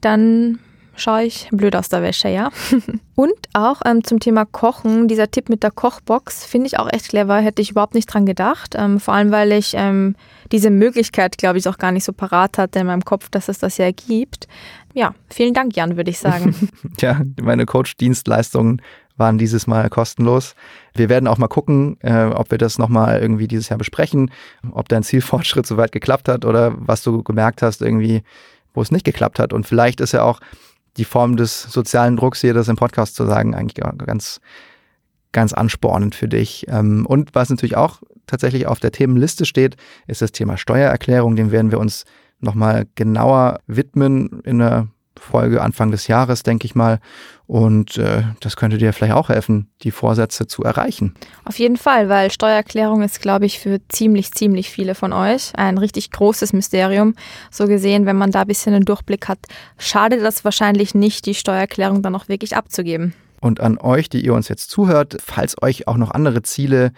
dann 0.00 0.58
schaue 0.98 1.24
ich 1.24 1.48
blöd 1.50 1.74
aus 1.76 1.88
der 1.88 2.02
Wäsche, 2.02 2.28
ja. 2.28 2.50
Und 3.14 3.34
auch 3.52 3.80
ähm, 3.84 4.04
zum 4.04 4.20
Thema 4.20 4.44
Kochen, 4.44 5.08
dieser 5.08 5.30
Tipp 5.30 5.48
mit 5.48 5.62
der 5.62 5.70
Kochbox 5.70 6.44
finde 6.44 6.66
ich 6.68 6.78
auch 6.78 6.92
echt 6.92 7.08
clever, 7.08 7.38
hätte 7.38 7.62
ich 7.62 7.70
überhaupt 7.70 7.94
nicht 7.94 8.06
dran 8.06 8.26
gedacht. 8.26 8.74
Ähm, 8.76 9.00
vor 9.00 9.14
allem, 9.14 9.30
weil 9.30 9.52
ich 9.52 9.72
ähm, 9.76 10.14
diese 10.52 10.70
Möglichkeit, 10.70 11.38
glaube 11.38 11.58
ich, 11.58 11.68
auch 11.68 11.78
gar 11.78 11.92
nicht 11.92 12.04
so 12.04 12.12
parat 12.12 12.58
hatte 12.58 12.78
in 12.78 12.86
meinem 12.86 13.04
Kopf, 13.04 13.28
dass 13.30 13.48
es 13.48 13.58
das 13.58 13.78
ja 13.78 13.90
gibt. 13.90 14.46
Ja, 14.94 15.14
vielen 15.30 15.54
Dank, 15.54 15.76
Jan, 15.76 15.96
würde 15.96 16.10
ich 16.10 16.18
sagen. 16.18 16.54
ja, 17.00 17.20
meine 17.40 17.66
Coach-Dienstleistungen 17.66 18.82
waren 19.16 19.36
dieses 19.36 19.66
Mal 19.66 19.90
kostenlos. 19.90 20.54
Wir 20.94 21.08
werden 21.08 21.26
auch 21.26 21.38
mal 21.38 21.48
gucken, 21.48 21.98
äh, 22.00 22.26
ob 22.26 22.50
wir 22.50 22.58
das 22.58 22.78
nochmal 22.78 23.20
irgendwie 23.20 23.48
dieses 23.48 23.68
Jahr 23.68 23.78
besprechen, 23.78 24.30
ob 24.70 24.88
dein 24.88 25.02
Zielfortschritt 25.02 25.66
soweit 25.68 25.92
geklappt 25.92 26.28
hat 26.28 26.44
oder 26.44 26.74
was 26.78 27.02
du 27.02 27.22
gemerkt 27.22 27.62
hast, 27.62 27.82
irgendwie, 27.82 28.22
wo 28.74 28.80
es 28.80 28.90
nicht 28.90 29.04
geklappt 29.04 29.38
hat. 29.38 29.52
Und 29.52 29.66
vielleicht 29.66 30.00
ist 30.00 30.12
ja 30.12 30.22
auch 30.22 30.40
die 30.98 31.04
Form 31.04 31.36
des 31.36 31.62
sozialen 31.62 32.16
Drucks 32.16 32.40
hier, 32.40 32.52
das 32.52 32.68
im 32.68 32.76
Podcast 32.76 33.14
zu 33.14 33.24
sagen, 33.24 33.54
eigentlich 33.54 33.82
ganz, 34.04 34.40
ganz 35.32 35.52
anspornend 35.52 36.14
für 36.14 36.28
dich. 36.28 36.66
Ähm, 36.68 37.06
und 37.06 37.34
was 37.34 37.48
natürlich 37.48 37.76
auch 37.76 38.02
tatsächlich 38.26 38.66
auf 38.66 38.80
der 38.80 38.92
Themenliste 38.92 39.46
steht, 39.46 39.76
ist 40.06 40.20
das 40.20 40.32
Thema 40.32 40.56
Steuererklärung. 40.56 41.36
Dem 41.36 41.50
werden 41.50 41.70
wir 41.70 41.78
uns 41.78 42.04
nochmal 42.40 42.86
genauer 42.94 43.60
widmen 43.66 44.40
in 44.44 44.58
der 44.58 44.88
Folge 45.18 45.62
Anfang 45.62 45.90
des 45.90 46.06
Jahres, 46.06 46.42
denke 46.42 46.66
ich 46.66 46.74
mal. 46.74 47.00
Und 47.46 47.96
äh, 47.96 48.24
das 48.40 48.56
könnte 48.56 48.76
dir 48.76 48.92
vielleicht 48.92 49.14
auch 49.14 49.30
helfen, 49.30 49.68
die 49.82 49.90
Vorsätze 49.90 50.46
zu 50.46 50.62
erreichen. 50.64 51.14
Auf 51.44 51.58
jeden 51.58 51.76
Fall, 51.76 52.08
weil 52.08 52.30
Steuererklärung 52.30 53.02
ist, 53.02 53.22
glaube 53.22 53.46
ich, 53.46 53.58
für 53.58 53.80
ziemlich, 53.88 54.32
ziemlich 54.32 54.70
viele 54.70 54.94
von 54.94 55.12
euch 55.12 55.52
ein 55.56 55.78
richtig 55.78 56.10
großes 56.10 56.52
Mysterium. 56.52 57.14
So 57.50 57.66
gesehen, 57.66 58.04
wenn 58.04 58.16
man 58.16 58.30
da 58.30 58.42
ein 58.42 58.46
bisschen 58.46 58.74
einen 58.74 58.84
Durchblick 58.84 59.28
hat, 59.28 59.38
schadet 59.78 60.22
das 60.22 60.44
wahrscheinlich 60.44 60.94
nicht, 60.94 61.24
die 61.26 61.34
Steuererklärung 61.34 62.02
dann 62.02 62.14
auch 62.14 62.28
wirklich 62.28 62.54
abzugeben. 62.56 63.14
Und 63.40 63.60
an 63.60 63.78
euch, 63.78 64.08
die 64.08 64.24
ihr 64.24 64.34
uns 64.34 64.48
jetzt 64.48 64.70
zuhört, 64.70 65.16
falls 65.24 65.60
euch 65.62 65.86
auch 65.86 65.96
noch 65.96 66.10
andere 66.10 66.42
Ziele 66.42 66.92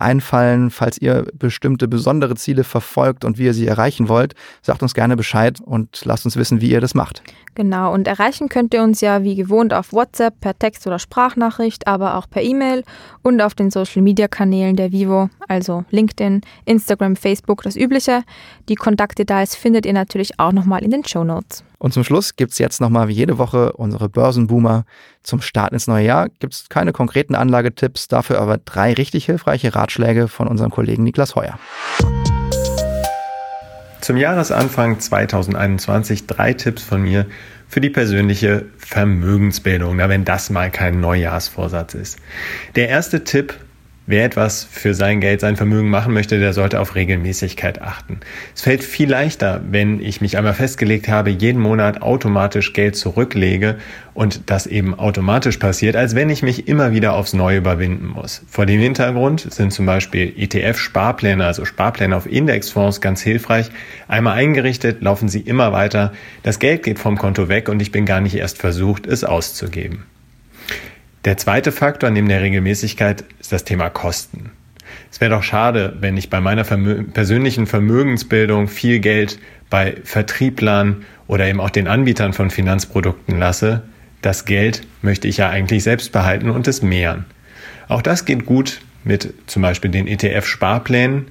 einfallen, 0.00 0.70
falls 0.70 0.98
ihr 0.98 1.26
bestimmte 1.34 1.88
besondere 1.88 2.34
Ziele 2.36 2.64
verfolgt 2.64 3.24
und 3.24 3.38
wie 3.38 3.44
ihr 3.44 3.54
sie 3.54 3.66
erreichen 3.66 4.08
wollt, 4.08 4.34
sagt 4.62 4.82
uns 4.82 4.94
gerne 4.94 5.16
Bescheid 5.16 5.60
und 5.60 6.02
lasst 6.04 6.24
uns 6.24 6.36
wissen, 6.36 6.60
wie 6.60 6.70
ihr 6.70 6.80
das 6.80 6.94
macht. 6.94 7.22
Genau, 7.54 7.92
und 7.92 8.06
erreichen 8.06 8.48
könnt 8.48 8.72
ihr 8.74 8.82
uns 8.82 9.00
ja 9.00 9.22
wie 9.22 9.34
gewohnt 9.34 9.74
auf 9.74 9.92
WhatsApp, 9.92 10.40
per 10.40 10.58
Text 10.58 10.86
oder 10.86 10.98
Sprachnachricht, 10.98 11.86
aber 11.86 12.16
auch 12.16 12.28
per 12.28 12.42
E-Mail 12.42 12.84
und 13.22 13.40
auf 13.40 13.54
den 13.54 13.70
Social-Media-Kanälen 13.70 14.76
der 14.76 14.92
Vivo, 14.92 15.30
also 15.48 15.84
LinkedIn, 15.90 16.42
Instagram, 16.64 17.16
Facebook, 17.16 17.62
das 17.62 17.76
Übliche. 17.76 18.22
Die 18.68 18.76
Kontaktdetails 18.76 19.56
findet 19.56 19.86
ihr 19.86 19.92
natürlich 19.92 20.38
auch 20.38 20.52
nochmal 20.52 20.82
in 20.84 20.90
den 20.90 21.04
Show 21.04 21.24
Notes. 21.24 21.64
Und 21.80 21.94
zum 21.94 22.04
Schluss 22.04 22.36
gibt 22.36 22.52
es 22.52 22.58
jetzt 22.58 22.82
nochmal 22.82 23.08
wie 23.08 23.14
jede 23.14 23.38
Woche 23.38 23.72
unsere 23.72 24.10
Börsenboomer. 24.10 24.84
Zum 25.22 25.40
Start 25.40 25.72
ins 25.72 25.86
neue 25.86 26.04
Jahr 26.04 26.28
gibt 26.28 26.52
es 26.52 26.68
keine 26.68 26.92
konkreten 26.92 27.34
Anlagetipps, 27.34 28.06
dafür 28.06 28.38
aber 28.38 28.58
drei 28.58 28.92
richtig 28.92 29.24
hilfreiche 29.24 29.74
Ratschläge 29.74 30.28
von 30.28 30.46
unserem 30.46 30.70
Kollegen 30.70 31.04
Niklas 31.04 31.36
Heuer. 31.36 31.58
Zum 34.02 34.18
Jahresanfang 34.18 35.00
2021 35.00 36.26
drei 36.26 36.52
Tipps 36.52 36.82
von 36.82 37.00
mir 37.00 37.24
für 37.66 37.80
die 37.80 37.90
persönliche 37.90 38.66
Vermögensbildung, 38.76 39.96
wenn 39.96 40.26
das 40.26 40.50
mal 40.50 40.70
kein 40.70 41.00
Neujahrsvorsatz 41.00 41.94
ist. 41.94 42.18
Der 42.76 42.90
erste 42.90 43.24
Tipp 43.24 43.54
Wer 44.06 44.24
etwas 44.24 44.64
für 44.68 44.94
sein 44.94 45.20
Geld, 45.20 45.40
sein 45.40 45.56
Vermögen 45.56 45.88
machen 45.88 46.12
möchte, 46.14 46.40
der 46.40 46.52
sollte 46.52 46.80
auf 46.80 46.96
Regelmäßigkeit 46.96 47.80
achten. 47.80 48.18
Es 48.56 48.62
fällt 48.62 48.82
viel 48.82 49.08
leichter, 49.08 49.60
wenn 49.70 50.00
ich 50.00 50.20
mich 50.20 50.36
einmal 50.36 50.54
festgelegt 50.54 51.06
habe, 51.06 51.30
jeden 51.30 51.60
Monat 51.60 52.02
automatisch 52.02 52.72
Geld 52.72 52.96
zurücklege 52.96 53.76
und 54.14 54.50
das 54.50 54.66
eben 54.66 54.98
automatisch 54.98 55.58
passiert, 55.58 55.96
als 55.96 56.14
wenn 56.14 56.30
ich 56.30 56.42
mich 56.42 56.66
immer 56.66 56.92
wieder 56.92 57.12
aufs 57.12 57.34
Neue 57.34 57.58
überwinden 57.58 58.06
muss. 58.06 58.42
Vor 58.48 58.66
dem 58.66 58.80
Hintergrund 58.80 59.46
sind 59.52 59.72
zum 59.72 59.86
Beispiel 59.86 60.32
ETF-Sparpläne, 60.36 61.44
also 61.44 61.64
Sparpläne 61.64 62.16
auf 62.16 62.26
Indexfonds 62.26 63.00
ganz 63.00 63.20
hilfreich. 63.20 63.70
Einmal 64.08 64.36
eingerichtet, 64.36 65.02
laufen 65.02 65.28
sie 65.28 65.40
immer 65.40 65.72
weiter. 65.72 66.12
Das 66.42 66.58
Geld 66.58 66.82
geht 66.82 66.98
vom 66.98 67.16
Konto 67.16 67.48
weg 67.48 67.68
und 67.68 67.80
ich 67.80 67.92
bin 67.92 68.06
gar 68.06 68.20
nicht 68.20 68.34
erst 68.34 68.58
versucht, 68.58 69.06
es 69.06 69.24
auszugeben. 69.24 70.04
Der 71.26 71.36
zweite 71.36 71.70
Faktor 71.70 72.08
neben 72.08 72.30
der 72.30 72.40
Regelmäßigkeit 72.40 73.24
das 73.52 73.64
Thema 73.64 73.90
Kosten. 73.90 74.50
Es 75.10 75.20
wäre 75.20 75.30
doch 75.30 75.42
schade, 75.42 75.96
wenn 76.00 76.16
ich 76.16 76.30
bei 76.30 76.40
meiner 76.40 76.64
Vermö 76.64 77.02
persönlichen 77.02 77.66
Vermögensbildung 77.66 78.68
viel 78.68 79.00
Geld 79.00 79.38
bei 79.68 79.96
Vertrieblern 80.04 81.04
oder 81.26 81.46
eben 81.46 81.60
auch 81.60 81.70
den 81.70 81.86
Anbietern 81.86 82.32
von 82.32 82.50
Finanzprodukten 82.50 83.38
lasse. 83.38 83.82
Das 84.22 84.44
Geld 84.44 84.82
möchte 85.02 85.28
ich 85.28 85.38
ja 85.38 85.48
eigentlich 85.48 85.84
selbst 85.84 86.12
behalten 86.12 86.50
und 86.50 86.66
es 86.68 86.82
mehren. 86.82 87.24
Auch 87.88 88.02
das 88.02 88.24
geht 88.24 88.46
gut 88.46 88.80
mit 89.04 89.32
zum 89.46 89.62
Beispiel 89.62 89.90
den 89.90 90.06
ETF-Sparplänen. 90.06 91.26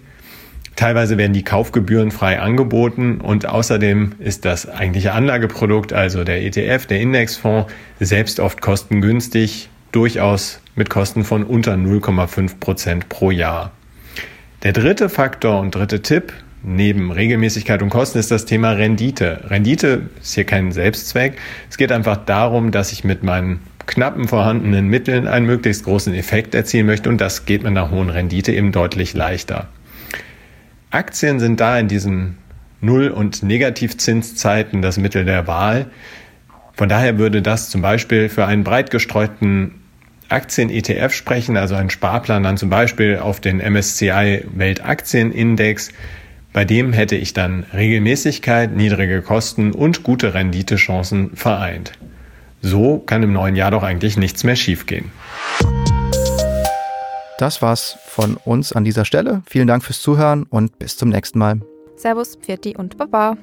Teilweise 0.75 1.17
werden 1.17 1.34
die 1.34 1.43
Kaufgebühren 1.43 2.10
frei 2.10 2.39
angeboten 2.39 3.19
und 3.19 3.45
außerdem 3.45 4.13
ist 4.19 4.45
das 4.45 4.67
eigentliche 4.69 5.12
Anlageprodukt, 5.12 5.91
also 5.91 6.23
der 6.23 6.41
ETF, 6.41 6.86
der 6.86 7.01
Indexfonds, 7.01 7.71
selbst 7.99 8.39
oft 8.39 8.62
kostengünstig, 8.62 9.69
durchaus 9.91 10.62
mit 10.79 10.89
Kosten 10.89 11.23
von 11.23 11.43
unter 11.43 11.75
0,5 11.75 12.59
Prozent 12.59 13.09
pro 13.09 13.29
Jahr. 13.29 13.71
Der 14.63 14.73
dritte 14.73 15.09
Faktor 15.09 15.59
und 15.59 15.75
dritte 15.75 16.01
Tipp 16.01 16.33
neben 16.63 17.11
Regelmäßigkeit 17.11 17.81
und 17.83 17.89
Kosten 17.89 18.17
ist 18.17 18.31
das 18.31 18.45
Thema 18.45 18.71
Rendite. 18.71 19.45
Rendite 19.49 20.09
ist 20.19 20.33
hier 20.33 20.45
kein 20.45 20.71
Selbstzweck. 20.71 21.37
Es 21.69 21.77
geht 21.77 21.91
einfach 21.91 22.17
darum, 22.17 22.71
dass 22.71 22.91
ich 22.91 23.03
mit 23.03 23.23
meinen 23.23 23.59
knappen 23.85 24.27
vorhandenen 24.27 24.87
Mitteln 24.87 25.27
einen 25.27 25.45
möglichst 25.45 25.83
großen 25.83 26.13
Effekt 26.13 26.55
erzielen 26.55 26.85
möchte 26.85 27.09
und 27.09 27.19
das 27.19 27.45
geht 27.45 27.63
mit 27.63 27.71
einer 27.71 27.91
hohen 27.91 28.09
Rendite 28.09 28.53
eben 28.53 28.71
deutlich 28.71 29.13
leichter. 29.13 29.67
Aktien 30.91 31.39
sind 31.39 31.59
da 31.59 31.77
in 31.77 31.87
diesen 31.87 32.37
Null- 32.81 33.09
und 33.09 33.43
Negativzinszeiten 33.43 34.81
das 34.81 34.97
Mittel 34.97 35.25
der 35.25 35.45
Wahl. 35.47 35.87
Von 36.73 36.87
daher 36.87 37.17
würde 37.17 37.41
das 37.41 37.69
zum 37.69 37.81
Beispiel 37.81 38.29
für 38.29 38.45
einen 38.45 38.63
breit 38.63 38.89
gestreuten 38.91 39.73
Aktien-ETF 40.29 41.13
sprechen, 41.13 41.57
also 41.57 41.75
einen 41.75 41.89
Sparplan 41.89 42.43
dann 42.43 42.57
zum 42.57 42.69
Beispiel 42.69 43.17
auf 43.17 43.39
den 43.39 43.57
MSCI 43.57 44.45
Weltaktienindex. 44.53 45.89
Bei 46.53 46.65
dem 46.65 46.93
hätte 46.93 47.15
ich 47.15 47.33
dann 47.33 47.65
Regelmäßigkeit, 47.73 48.75
niedrige 48.75 49.21
Kosten 49.21 49.71
und 49.71 50.03
gute 50.03 50.33
Renditechancen 50.33 51.35
vereint. 51.35 51.93
So 52.61 52.99
kann 52.99 53.23
im 53.23 53.33
neuen 53.33 53.55
Jahr 53.55 53.71
doch 53.71 53.83
eigentlich 53.83 54.17
nichts 54.17 54.43
mehr 54.43 54.55
schiefgehen. 54.55 55.11
Das 57.37 57.61
war's 57.61 57.97
von 58.05 58.35
uns 58.35 58.73
an 58.73 58.83
dieser 58.83 59.05
Stelle. 59.05 59.43
Vielen 59.47 59.67
Dank 59.67 59.83
fürs 59.83 60.01
Zuhören 60.01 60.43
und 60.43 60.77
bis 60.77 60.97
zum 60.97 61.09
nächsten 61.09 61.39
Mal. 61.39 61.61
Servus, 61.95 62.35
Pfirti 62.35 62.75
und 62.75 62.97
Baba. 62.97 63.37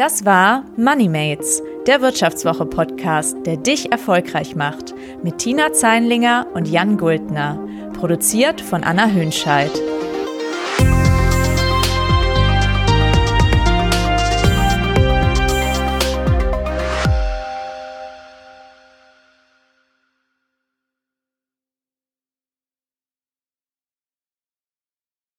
Das 0.00 0.24
war 0.24 0.64
MoneyMates, 0.78 1.62
der 1.86 2.00
Wirtschaftswoche-Podcast, 2.00 3.36
der 3.44 3.58
dich 3.58 3.92
erfolgreich 3.92 4.56
macht, 4.56 4.94
mit 5.22 5.36
Tina 5.36 5.74
Zeinlinger 5.74 6.46
und 6.54 6.66
Jan 6.66 6.96
Guldner, 6.96 7.58
produziert 7.92 8.62
von 8.62 8.82
Anna 8.82 9.10
Hönscheid. 9.10 9.70